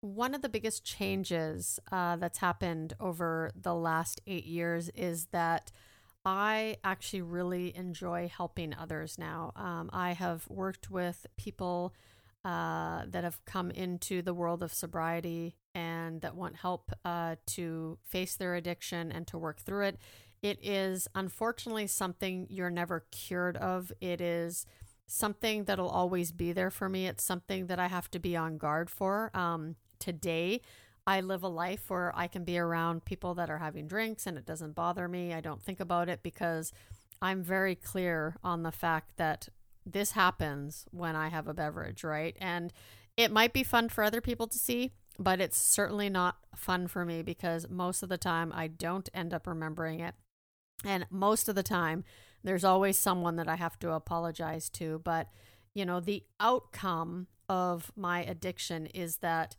One 0.01 0.35
of 0.35 0.41
the 0.41 0.49
biggest 0.49 0.85
changes 0.85 1.79
uh, 1.93 2.17
that's 2.17 2.39
happened 2.39 2.95
over 2.99 3.51
the 3.55 3.75
last 3.75 4.23
eight 4.27 4.47
years 4.47 4.89
is 4.95 5.27
that 5.27 5.71
I 6.25 6.79
actually 6.83 7.21
really 7.21 7.77
enjoy 7.77 8.31
helping 8.35 8.75
others 8.75 9.19
now. 9.19 9.53
Um, 9.55 9.91
I 9.93 10.13
have 10.13 10.49
worked 10.49 10.91
with 10.91 11.27
people 11.37 11.95
uh, 12.43 13.03
that 13.07 13.23
have 13.25 13.45
come 13.45 13.71
into 13.71 14.23
the 14.23 14.33
world 14.33 14.63
of 14.63 14.73
sobriety 14.73 15.57
and 15.75 16.21
that 16.21 16.35
want 16.35 16.57
help 16.57 16.91
uh, 17.05 17.37
to 17.47 17.99
face 18.07 18.37
their 18.37 18.55
addiction 18.55 19.13
and 19.13 19.27
to 19.29 19.39
work 19.39 19.61
through 19.61 19.87
it. 19.87 19.99
It 20.43 20.59
is 20.63 21.07
unfortunately 21.15 21.87
something 21.87 22.47
you're 22.49 22.71
never 22.71 23.05
cured 23.11 23.57
of. 23.57 23.93
It 24.01 24.21
is 24.21 24.67
something 25.07 25.65
that'll 25.65 25.89
always 25.89 26.33
be 26.33 26.53
there 26.53 26.71
for 26.71 26.89
me. 26.89 27.07
It's 27.07 27.25
something 27.25 27.67
that 27.67 27.79
I 27.79 27.89
have 27.89 28.11
to 28.13 28.19
be 28.19 28.37
on 28.37 28.59
guard 28.59 28.89
for. 28.89 29.31
Um, 29.35 29.77
today, 29.99 30.61
I 31.07 31.21
live 31.21 31.43
a 31.43 31.49
life 31.49 31.91
where 31.91 32.13
I 32.15 32.27
can 32.27 32.45
be 32.45 32.59
around 32.59 33.05
people 33.05 33.35
that 33.35 33.51
are 33.51 33.59
having 33.59 33.87
drinks 33.87 34.27
and 34.27 34.39
it 34.39 34.47
doesn't 34.47 34.75
bother 34.75 35.09
me. 35.09 35.35
I 35.35 35.41
don't 35.41 35.63
think 35.63 35.81
about 35.81 36.09
it 36.09 36.23
because 36.23 36.73
I'm 37.21 37.43
very 37.43 37.75
clear 37.75 38.37
on 38.45 38.63
the 38.63 38.73
fact 38.73 39.17
that 39.17 39.49
this 39.85 40.13
happens 40.13 40.87
when 40.91 41.17
I 41.17 41.29
have 41.29 41.49
a 41.49 41.55
beverage, 41.55 42.05
right? 42.05 42.37
And 42.41 42.73
it 43.17 43.33
might 43.33 43.53
be 43.53 43.63
fun 43.63 43.89
for 43.89 44.05
other 44.05 44.21
people 44.21 44.47
to 44.47 44.59
see, 44.59 44.93
but 45.21 45.39
it's 45.39 45.59
certainly 45.59 46.09
not 46.09 46.39
fun 46.57 46.89
for 46.89 47.05
me 47.05 47.23
because 47.23 47.69
most 47.69 48.03
of 48.03 48.09
the 48.09 48.17
time 48.17 48.51
I 48.55 48.69
don't 48.69 49.09
end 49.13 49.35
up 49.35 49.47
remembering 49.47 50.01
it. 50.01 50.15
And 50.83 51.07
most 51.11 51.47
of 51.47 51.55
the 51.55 51.63
time, 51.63 52.05
there's 52.43 52.65
always 52.65 52.99
someone 52.99 53.37
that 53.37 53.47
I 53.47 53.57
have 53.57 53.79
to 53.81 53.93
apologize 53.93 54.71
to. 54.71 54.99
But, 55.05 55.29
you 55.75 55.85
know, 55.85 56.01
the 56.01 56.25
outcome 56.41 57.27
of 57.51 57.93
my 57.95 58.23
addiction 58.25 58.87
is 58.87 59.19
that 59.19 59.57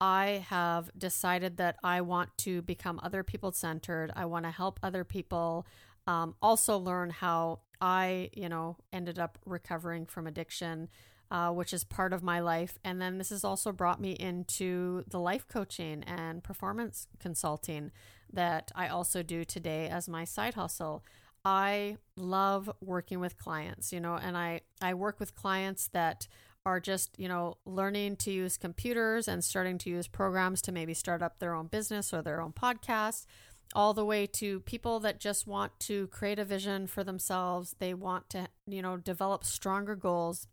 I 0.00 0.44
have 0.48 0.90
decided 0.98 1.58
that 1.58 1.76
I 1.84 2.00
want 2.00 2.36
to 2.38 2.60
become 2.62 2.98
other 3.00 3.22
people 3.22 3.52
centered. 3.52 4.10
I 4.16 4.24
want 4.24 4.46
to 4.46 4.50
help 4.50 4.80
other 4.82 5.04
people 5.04 5.64
um, 6.08 6.34
also 6.42 6.76
learn 6.76 7.10
how 7.10 7.60
I, 7.80 8.30
you 8.32 8.48
know, 8.48 8.78
ended 8.92 9.20
up 9.20 9.38
recovering 9.46 10.06
from 10.06 10.26
addiction, 10.26 10.88
uh, 11.34 11.50
which 11.50 11.72
is 11.72 11.82
part 11.82 12.12
of 12.12 12.22
my 12.22 12.38
life. 12.38 12.78
And 12.84 13.02
then 13.02 13.18
this 13.18 13.30
has 13.30 13.42
also 13.42 13.72
brought 13.72 14.00
me 14.00 14.12
into 14.12 15.02
the 15.08 15.18
life 15.18 15.48
coaching 15.48 16.04
and 16.04 16.44
performance 16.44 17.08
consulting 17.18 17.90
that 18.32 18.70
I 18.76 18.86
also 18.86 19.24
do 19.24 19.44
today 19.44 19.88
as 19.88 20.08
my 20.08 20.22
side 20.22 20.54
hustle. 20.54 21.04
I 21.44 21.96
love 22.16 22.70
working 22.80 23.18
with 23.18 23.36
clients, 23.36 23.92
you 23.92 23.98
know, 23.98 24.14
and 24.14 24.36
I, 24.36 24.60
I 24.80 24.94
work 24.94 25.18
with 25.18 25.34
clients 25.34 25.88
that 25.88 26.28
are 26.64 26.78
just, 26.78 27.18
you 27.18 27.26
know, 27.26 27.56
learning 27.66 28.14
to 28.18 28.30
use 28.30 28.56
computers 28.56 29.26
and 29.26 29.42
starting 29.42 29.76
to 29.78 29.90
use 29.90 30.06
programs 30.06 30.62
to 30.62 30.72
maybe 30.72 30.94
start 30.94 31.20
up 31.20 31.40
their 31.40 31.52
own 31.52 31.66
business 31.66 32.14
or 32.14 32.22
their 32.22 32.40
own 32.40 32.52
podcast, 32.52 33.26
all 33.74 33.92
the 33.92 34.04
way 34.04 34.24
to 34.28 34.60
people 34.60 35.00
that 35.00 35.18
just 35.18 35.48
want 35.48 35.72
to 35.80 36.06
create 36.06 36.38
a 36.38 36.44
vision 36.44 36.86
for 36.86 37.02
themselves. 37.02 37.74
They 37.80 37.92
want 37.92 38.30
to, 38.30 38.46
you 38.68 38.82
know, 38.82 38.96
develop 38.96 39.42
stronger 39.42 39.96
goals. 39.96 40.46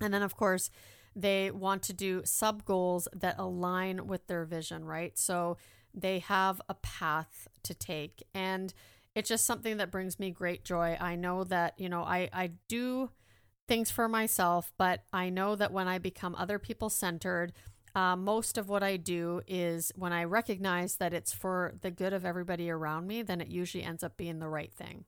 And 0.00 0.12
then, 0.12 0.22
of 0.22 0.36
course, 0.36 0.70
they 1.14 1.50
want 1.50 1.82
to 1.84 1.92
do 1.92 2.22
sub 2.24 2.64
goals 2.64 3.08
that 3.12 3.36
align 3.38 4.06
with 4.06 4.26
their 4.26 4.44
vision, 4.44 4.84
right? 4.84 5.18
So 5.18 5.56
they 5.92 6.20
have 6.20 6.60
a 6.68 6.74
path 6.74 7.48
to 7.64 7.74
take. 7.74 8.22
And 8.34 8.72
it's 9.14 9.28
just 9.28 9.46
something 9.46 9.78
that 9.78 9.90
brings 9.90 10.20
me 10.20 10.30
great 10.30 10.64
joy. 10.64 10.96
I 11.00 11.16
know 11.16 11.44
that, 11.44 11.74
you 11.78 11.88
know, 11.88 12.02
I, 12.02 12.28
I 12.32 12.52
do 12.68 13.10
things 13.66 13.90
for 13.90 14.08
myself, 14.08 14.72
but 14.78 15.02
I 15.12 15.30
know 15.30 15.56
that 15.56 15.72
when 15.72 15.88
I 15.88 15.98
become 15.98 16.34
other 16.36 16.58
people 16.58 16.88
centered, 16.88 17.52
uh, 17.94 18.14
most 18.14 18.56
of 18.58 18.68
what 18.68 18.82
I 18.82 18.96
do 18.96 19.40
is 19.46 19.92
when 19.96 20.12
I 20.12 20.24
recognize 20.24 20.96
that 20.96 21.12
it's 21.12 21.32
for 21.32 21.74
the 21.80 21.90
good 21.90 22.12
of 22.12 22.24
everybody 22.24 22.70
around 22.70 23.06
me, 23.06 23.22
then 23.22 23.40
it 23.40 23.48
usually 23.48 23.82
ends 23.82 24.04
up 24.04 24.16
being 24.16 24.38
the 24.38 24.48
right 24.48 24.72
thing. 24.72 25.04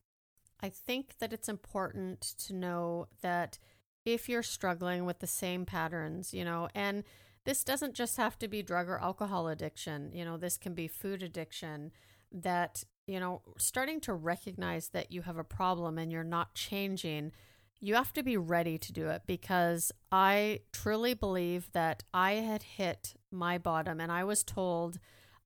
I 0.60 0.70
think 0.70 1.18
that 1.20 1.32
it's 1.32 1.48
important 1.48 2.20
to 2.46 2.54
know 2.54 3.06
that 3.22 3.58
if 4.04 4.28
you're 4.28 4.42
struggling 4.42 5.04
with 5.04 5.18
the 5.18 5.26
same 5.26 5.66
patterns, 5.66 6.32
you 6.32 6.44
know, 6.44 6.68
and 6.74 7.04
this 7.44 7.64
doesn't 7.64 7.94
just 7.94 8.16
have 8.16 8.38
to 8.38 8.48
be 8.48 8.62
drug 8.62 8.88
or 8.88 9.00
alcohol 9.00 9.48
addiction, 9.48 10.10
you 10.12 10.24
know, 10.24 10.36
this 10.36 10.56
can 10.56 10.74
be 10.74 10.88
food 10.88 11.22
addiction, 11.22 11.90
that, 12.32 12.84
you 13.06 13.18
know, 13.18 13.42
starting 13.58 14.00
to 14.00 14.14
recognize 14.14 14.88
that 14.88 15.10
you 15.10 15.22
have 15.22 15.36
a 15.36 15.44
problem 15.44 15.98
and 15.98 16.12
you're 16.12 16.22
not 16.24 16.54
changing 16.54 17.32
you 17.80 17.94
have 17.94 18.12
to 18.12 18.22
be 18.22 18.36
ready 18.36 18.76
to 18.76 18.92
do 18.92 19.08
it 19.08 19.22
because 19.26 19.90
I 20.12 20.60
truly 20.72 21.14
believe 21.14 21.72
that 21.72 22.02
I 22.12 22.32
had 22.32 22.62
hit 22.62 23.14
my 23.32 23.56
bottom 23.56 24.00
and 24.00 24.12
I 24.12 24.22
was 24.24 24.44
told 24.44 24.98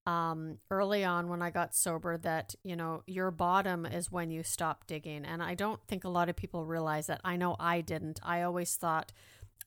um, 0.07 0.59
early 0.71 1.05
on 1.05 1.29
when 1.29 1.41
I 1.41 1.51
got 1.51 1.75
sober 1.75 2.19
that, 2.19 2.55
you 2.63 2.77
know, 2.77 3.03
your 3.07 3.31
bottom 3.31 3.87
is 3.87 4.13
when 4.13 4.31
you 4.31 4.43
stop 4.43 4.87
digging. 4.87 5.25
And 5.25 5.43
I 5.43 5.55
don't 5.55 5.81
think 5.89 6.05
a 6.05 6.11
lot 6.11 6.29
of 6.29 6.37
people 6.37 6.67
realize 6.67 7.07
that. 7.07 7.21
I 7.25 7.37
know 7.37 7.57
I 7.59 7.81
didn't. 7.81 8.21
I 8.23 8.43
always 8.43 8.77
thought 8.77 9.13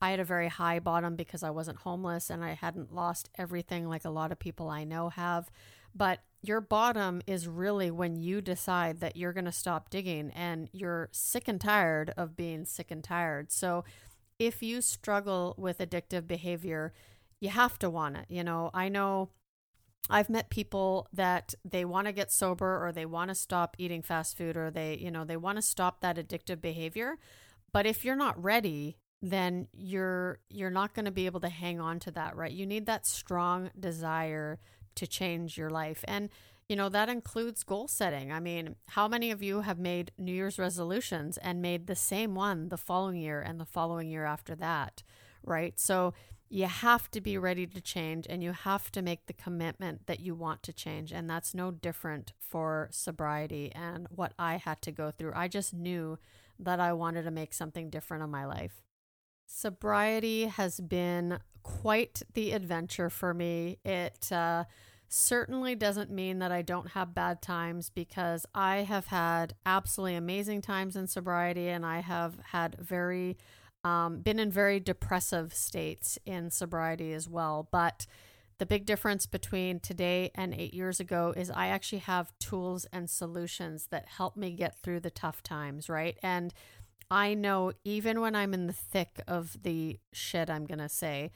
I 0.00 0.10
had 0.10 0.20
a 0.20 0.24
very 0.24 0.48
high 0.48 0.78
bottom 0.78 1.16
because 1.16 1.42
I 1.42 1.50
wasn't 1.50 1.78
homeless 1.78 2.30
and 2.30 2.44
I 2.44 2.52
hadn't 2.52 2.94
lost 2.94 3.30
everything 3.36 3.88
like 3.88 4.04
a 4.04 4.10
lot 4.10 4.30
of 4.30 4.38
people 4.38 4.68
I 4.68 4.84
know 4.84 5.08
have. 5.08 5.50
But 5.94 6.20
your 6.40 6.60
bottom 6.60 7.20
is 7.26 7.48
really 7.48 7.90
when 7.90 8.14
you 8.14 8.40
decide 8.40 9.00
that 9.00 9.16
you're 9.16 9.32
going 9.32 9.44
to 9.44 9.52
stop 9.52 9.90
digging 9.90 10.30
and 10.36 10.68
you're 10.72 11.08
sick 11.10 11.48
and 11.48 11.60
tired 11.60 12.12
of 12.16 12.36
being 12.36 12.64
sick 12.64 12.92
and 12.92 13.02
tired. 13.02 13.50
So 13.50 13.84
if 14.38 14.62
you 14.62 14.80
struggle 14.80 15.56
with 15.58 15.78
addictive 15.78 16.28
behavior, 16.28 16.92
you 17.40 17.48
have 17.48 17.76
to 17.80 17.90
want 17.90 18.16
it. 18.18 18.26
You 18.28 18.44
know, 18.44 18.70
I 18.72 18.88
know 18.88 19.30
I've 20.10 20.30
met 20.30 20.50
people 20.50 21.08
that 21.12 21.54
they 21.64 21.84
want 21.84 22.06
to 22.06 22.12
get 22.12 22.32
sober 22.32 22.84
or 22.84 22.92
they 22.92 23.06
want 23.06 23.28
to 23.28 23.34
stop 23.34 23.76
eating 23.78 24.02
fast 24.02 24.36
food 24.36 24.56
or 24.56 24.70
they, 24.70 24.96
you 24.96 25.10
know, 25.10 25.24
they 25.24 25.36
want 25.36 25.56
to 25.56 25.62
stop 25.62 26.00
that 26.00 26.16
addictive 26.16 26.60
behavior. 26.60 27.18
But 27.72 27.86
if 27.86 28.04
you're 28.04 28.16
not 28.16 28.42
ready, 28.42 28.96
then 29.20 29.68
you're 29.72 30.38
you're 30.48 30.70
not 30.70 30.94
going 30.94 31.04
to 31.04 31.10
be 31.10 31.26
able 31.26 31.40
to 31.40 31.48
hang 31.48 31.80
on 31.80 31.98
to 32.00 32.10
that, 32.12 32.36
right? 32.36 32.52
You 32.52 32.66
need 32.66 32.86
that 32.86 33.06
strong 33.06 33.70
desire 33.78 34.58
to 34.94 35.06
change 35.06 35.58
your 35.58 35.70
life. 35.70 36.04
And, 36.08 36.30
you 36.68 36.76
know, 36.76 36.88
that 36.88 37.08
includes 37.08 37.62
goal 37.64 37.88
setting. 37.88 38.32
I 38.32 38.40
mean, 38.40 38.76
how 38.88 39.08
many 39.08 39.30
of 39.30 39.42
you 39.42 39.60
have 39.62 39.78
made 39.78 40.12
New 40.18 40.32
Year's 40.32 40.58
resolutions 40.58 41.38
and 41.38 41.60
made 41.60 41.86
the 41.86 41.96
same 41.96 42.34
one 42.34 42.68
the 42.68 42.76
following 42.76 43.16
year 43.16 43.40
and 43.40 43.60
the 43.60 43.66
following 43.66 44.08
year 44.08 44.24
after 44.24 44.54
that, 44.56 45.02
right? 45.42 45.78
So 45.78 46.14
you 46.50 46.66
have 46.66 47.10
to 47.10 47.20
be 47.20 47.36
ready 47.36 47.66
to 47.66 47.80
change 47.80 48.26
and 48.28 48.42
you 48.42 48.52
have 48.52 48.90
to 48.92 49.02
make 49.02 49.26
the 49.26 49.32
commitment 49.32 50.06
that 50.06 50.20
you 50.20 50.34
want 50.34 50.62
to 50.62 50.72
change. 50.72 51.12
And 51.12 51.28
that's 51.28 51.54
no 51.54 51.70
different 51.70 52.32
for 52.38 52.88
sobriety 52.90 53.70
and 53.74 54.06
what 54.10 54.32
I 54.38 54.56
had 54.56 54.80
to 54.82 54.92
go 54.92 55.10
through. 55.10 55.32
I 55.34 55.48
just 55.48 55.74
knew 55.74 56.18
that 56.58 56.80
I 56.80 56.92
wanted 56.92 57.24
to 57.24 57.30
make 57.30 57.52
something 57.52 57.90
different 57.90 58.24
in 58.24 58.30
my 58.30 58.46
life. 58.46 58.82
Sobriety 59.46 60.46
has 60.46 60.80
been 60.80 61.38
quite 61.62 62.22
the 62.34 62.52
adventure 62.52 63.10
for 63.10 63.34
me. 63.34 63.78
It 63.84 64.32
uh, 64.32 64.64
certainly 65.08 65.74
doesn't 65.74 66.10
mean 66.10 66.38
that 66.38 66.52
I 66.52 66.62
don't 66.62 66.90
have 66.90 67.14
bad 67.14 67.40
times 67.42 67.90
because 67.90 68.46
I 68.54 68.78
have 68.78 69.06
had 69.06 69.54
absolutely 69.64 70.16
amazing 70.16 70.62
times 70.62 70.96
in 70.96 71.06
sobriety 71.06 71.68
and 71.68 71.84
I 71.84 72.00
have 72.00 72.34
had 72.52 72.76
very 72.78 73.36
Um, 73.84 74.20
been 74.20 74.38
in 74.38 74.50
very 74.50 74.80
depressive 74.80 75.54
states 75.54 76.18
in 76.26 76.50
sobriety 76.50 77.12
as 77.12 77.28
well. 77.28 77.68
But 77.70 78.06
the 78.58 78.66
big 78.66 78.86
difference 78.86 79.26
between 79.26 79.78
today 79.78 80.32
and 80.34 80.52
eight 80.52 80.74
years 80.74 80.98
ago 80.98 81.32
is 81.36 81.50
I 81.50 81.68
actually 81.68 82.00
have 82.00 82.36
tools 82.40 82.86
and 82.92 83.08
solutions 83.08 83.86
that 83.90 84.08
help 84.08 84.36
me 84.36 84.50
get 84.50 84.82
through 84.82 85.00
the 85.00 85.10
tough 85.10 85.42
times, 85.42 85.88
right? 85.88 86.18
And 86.22 86.52
I 87.10 87.34
know 87.34 87.72
even 87.84 88.20
when 88.20 88.34
I'm 88.34 88.52
in 88.52 88.66
the 88.66 88.72
thick 88.72 89.20
of 89.28 89.62
the 89.62 89.98
shit, 90.12 90.50
I'm 90.50 90.66
going 90.66 90.80
to 90.80 90.88
say, 90.88 91.30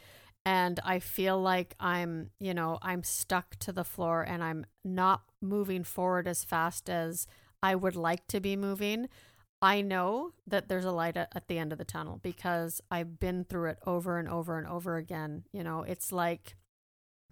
and 0.44 0.80
I 0.84 0.98
feel 0.98 1.40
like 1.40 1.76
I'm, 1.78 2.30
you 2.40 2.52
know, 2.52 2.78
I'm 2.82 3.04
stuck 3.04 3.56
to 3.60 3.72
the 3.72 3.84
floor 3.84 4.22
and 4.22 4.42
I'm 4.42 4.66
not 4.84 5.22
moving 5.40 5.84
forward 5.84 6.26
as 6.26 6.44
fast 6.44 6.90
as 6.90 7.28
I 7.62 7.76
would 7.76 7.94
like 7.94 8.26
to 8.28 8.40
be 8.40 8.56
moving. 8.56 9.08
I 9.62 9.80
know 9.80 10.32
that 10.48 10.68
there's 10.68 10.84
a 10.84 10.90
light 10.90 11.16
at 11.16 11.46
the 11.46 11.56
end 11.56 11.70
of 11.70 11.78
the 11.78 11.84
tunnel 11.84 12.18
because 12.20 12.80
I've 12.90 13.20
been 13.20 13.44
through 13.44 13.70
it 13.70 13.78
over 13.86 14.18
and 14.18 14.28
over 14.28 14.58
and 14.58 14.66
over 14.66 14.96
again. 14.96 15.44
You 15.52 15.62
know, 15.62 15.82
it's 15.82 16.10
like 16.10 16.56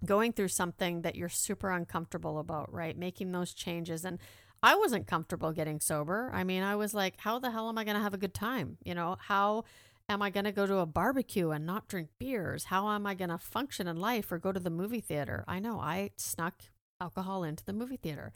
going 0.05 0.31
through 0.31 0.47
something 0.47 1.01
that 1.01 1.17
you're 1.17 1.27
super 1.27 1.69
uncomfortable 1.69 2.39
about, 2.39 2.73
right? 2.73 2.97
Making 2.97 3.33
those 3.33 3.53
changes. 3.53 4.05
And 4.05 4.17
I 4.63 4.75
wasn't 4.75 5.07
comfortable 5.07 5.51
getting 5.51 5.81
sober. 5.81 6.31
I 6.33 6.45
mean, 6.45 6.63
I 6.63 6.77
was 6.77 6.93
like, 6.93 7.15
how 7.19 7.37
the 7.37 7.51
hell 7.51 7.67
am 7.67 7.77
I 7.77 7.83
going 7.83 7.97
to 7.97 8.03
have 8.03 8.13
a 8.13 8.17
good 8.17 8.33
time? 8.33 8.77
You 8.83 8.95
know, 8.95 9.17
how 9.19 9.65
am 10.07 10.21
I 10.21 10.29
going 10.29 10.45
to 10.45 10.53
go 10.53 10.65
to 10.65 10.77
a 10.77 10.85
barbecue 10.85 11.51
and 11.51 11.65
not 11.65 11.89
drink 11.89 12.09
beers? 12.17 12.65
How 12.65 12.89
am 12.91 13.05
I 13.05 13.13
going 13.13 13.29
to 13.29 13.37
function 13.37 13.87
in 13.87 13.97
life 13.97 14.31
or 14.31 14.37
go 14.37 14.53
to 14.53 14.59
the 14.59 14.69
movie 14.69 15.01
theater? 15.01 15.43
I 15.49 15.59
know 15.59 15.81
I 15.81 16.11
snuck 16.15 16.63
alcohol 17.01 17.43
into 17.43 17.65
the 17.65 17.73
movie 17.73 17.97
theater, 17.97 18.31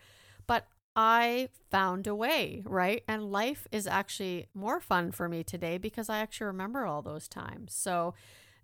but 0.47 0.67
I 0.95 1.49
found 1.69 2.07
a 2.07 2.15
way, 2.15 2.63
right? 2.65 3.03
And 3.07 3.31
life 3.31 3.67
is 3.71 3.85
actually 3.85 4.47
more 4.53 4.79
fun 4.79 5.11
for 5.11 5.27
me 5.27 5.43
today 5.43 5.77
because 5.77 6.09
I 6.09 6.19
actually 6.19 6.47
remember 6.47 6.85
all 6.85 7.01
those 7.01 7.27
times. 7.27 7.73
So 7.73 8.13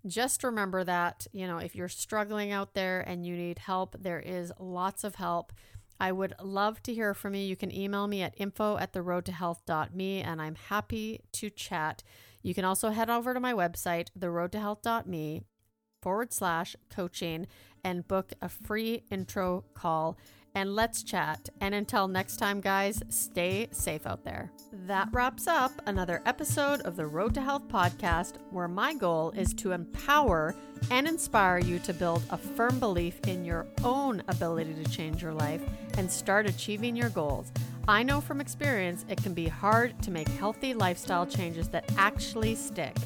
just 0.06 0.42
remember 0.42 0.82
that, 0.84 1.26
you 1.32 1.46
know, 1.46 1.58
if 1.58 1.76
you're 1.76 1.88
struggling 1.88 2.50
out 2.50 2.74
there 2.74 3.00
and 3.00 3.26
you 3.26 3.36
need 3.36 3.58
help, 3.58 3.96
there 4.00 4.18
is 4.18 4.52
lots 4.58 5.04
of 5.04 5.16
help. 5.16 5.52
I 6.00 6.10
would 6.10 6.34
love 6.42 6.82
to 6.84 6.94
hear 6.94 7.14
from 7.14 7.34
you. 7.34 7.42
You 7.42 7.54
can 7.54 7.72
email 7.72 8.08
me 8.08 8.22
at 8.22 8.34
info 8.36 8.76
at 8.78 8.92
the 8.92 9.02
road 9.02 9.24
to 9.26 9.32
health.me 9.32 10.20
and 10.22 10.42
I'm 10.42 10.56
happy 10.56 11.20
to 11.32 11.50
chat. 11.50 12.02
You 12.42 12.54
can 12.54 12.64
also 12.64 12.90
head 12.90 13.10
over 13.10 13.34
to 13.34 13.40
my 13.40 13.52
website, 13.52 14.08
theroadtohealth.me 14.18 15.42
forward 16.02 16.32
slash 16.32 16.74
coaching 16.90 17.46
and 17.84 18.08
book 18.08 18.32
a 18.42 18.48
free 18.48 19.04
intro 19.10 19.64
call 19.74 20.18
and 20.54 20.74
let's 20.74 21.02
chat. 21.02 21.48
And 21.60 21.74
until 21.74 22.08
next 22.08 22.36
time, 22.36 22.60
guys, 22.60 23.02
stay 23.08 23.68
safe 23.70 24.06
out 24.06 24.24
there. 24.24 24.50
That 24.86 25.08
wraps 25.12 25.46
up 25.46 25.72
another 25.86 26.22
episode 26.26 26.80
of 26.82 26.96
the 26.96 27.06
Road 27.06 27.34
to 27.34 27.40
Health 27.40 27.68
podcast, 27.68 28.34
where 28.50 28.68
my 28.68 28.94
goal 28.94 29.30
is 29.30 29.54
to 29.54 29.72
empower 29.72 30.54
and 30.90 31.06
inspire 31.06 31.58
you 31.58 31.78
to 31.80 31.94
build 31.94 32.24
a 32.30 32.36
firm 32.36 32.78
belief 32.78 33.20
in 33.26 33.44
your 33.44 33.66
own 33.84 34.22
ability 34.28 34.74
to 34.74 34.90
change 34.90 35.22
your 35.22 35.32
life 35.32 35.62
and 35.96 36.10
start 36.10 36.46
achieving 36.46 36.96
your 36.96 37.10
goals. 37.10 37.52
I 37.88 38.02
know 38.02 38.20
from 38.20 38.40
experience 38.40 39.04
it 39.08 39.22
can 39.22 39.34
be 39.34 39.48
hard 39.48 40.00
to 40.02 40.10
make 40.10 40.28
healthy 40.28 40.74
lifestyle 40.74 41.26
changes 41.26 41.68
that 41.68 41.90
actually 41.96 42.54
stick. 42.54 42.96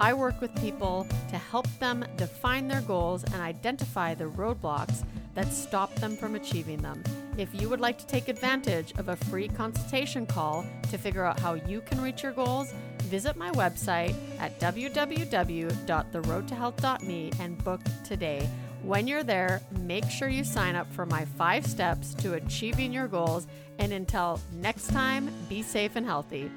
I 0.00 0.12
work 0.12 0.40
with 0.40 0.54
people 0.56 1.06
to 1.30 1.38
help 1.38 1.68
them 1.78 2.04
define 2.16 2.66
their 2.66 2.80
goals 2.80 3.22
and 3.24 3.36
identify 3.36 4.14
the 4.14 4.24
roadblocks 4.24 5.04
that 5.34 5.52
stop 5.52 5.94
them 5.96 6.16
from 6.16 6.34
achieving 6.34 6.80
them. 6.80 7.02
If 7.36 7.48
you 7.52 7.68
would 7.68 7.80
like 7.80 7.98
to 7.98 8.06
take 8.06 8.28
advantage 8.28 8.94
of 8.98 9.08
a 9.08 9.16
free 9.16 9.48
consultation 9.48 10.26
call 10.26 10.64
to 10.90 10.98
figure 10.98 11.24
out 11.24 11.40
how 11.40 11.54
you 11.54 11.80
can 11.80 12.00
reach 12.00 12.22
your 12.22 12.30
goals, 12.32 12.72
visit 13.02 13.34
my 13.36 13.50
website 13.52 14.14
at 14.38 14.60
www.theroadtohealth.me 14.60 17.32
and 17.40 17.64
book 17.64 17.80
today. 18.04 18.48
When 18.82 19.06
you're 19.06 19.22
there, 19.22 19.62
make 19.80 20.10
sure 20.10 20.28
you 20.28 20.44
sign 20.44 20.76
up 20.76 20.92
for 20.92 21.06
my 21.06 21.24
five 21.24 21.66
steps 21.66 22.12
to 22.14 22.34
achieving 22.34 22.92
your 22.92 23.08
goals. 23.08 23.46
And 23.78 23.92
until 23.92 24.40
next 24.52 24.88
time, 24.88 25.30
be 25.48 25.62
safe 25.62 25.96
and 25.96 26.06
healthy. 26.06 26.50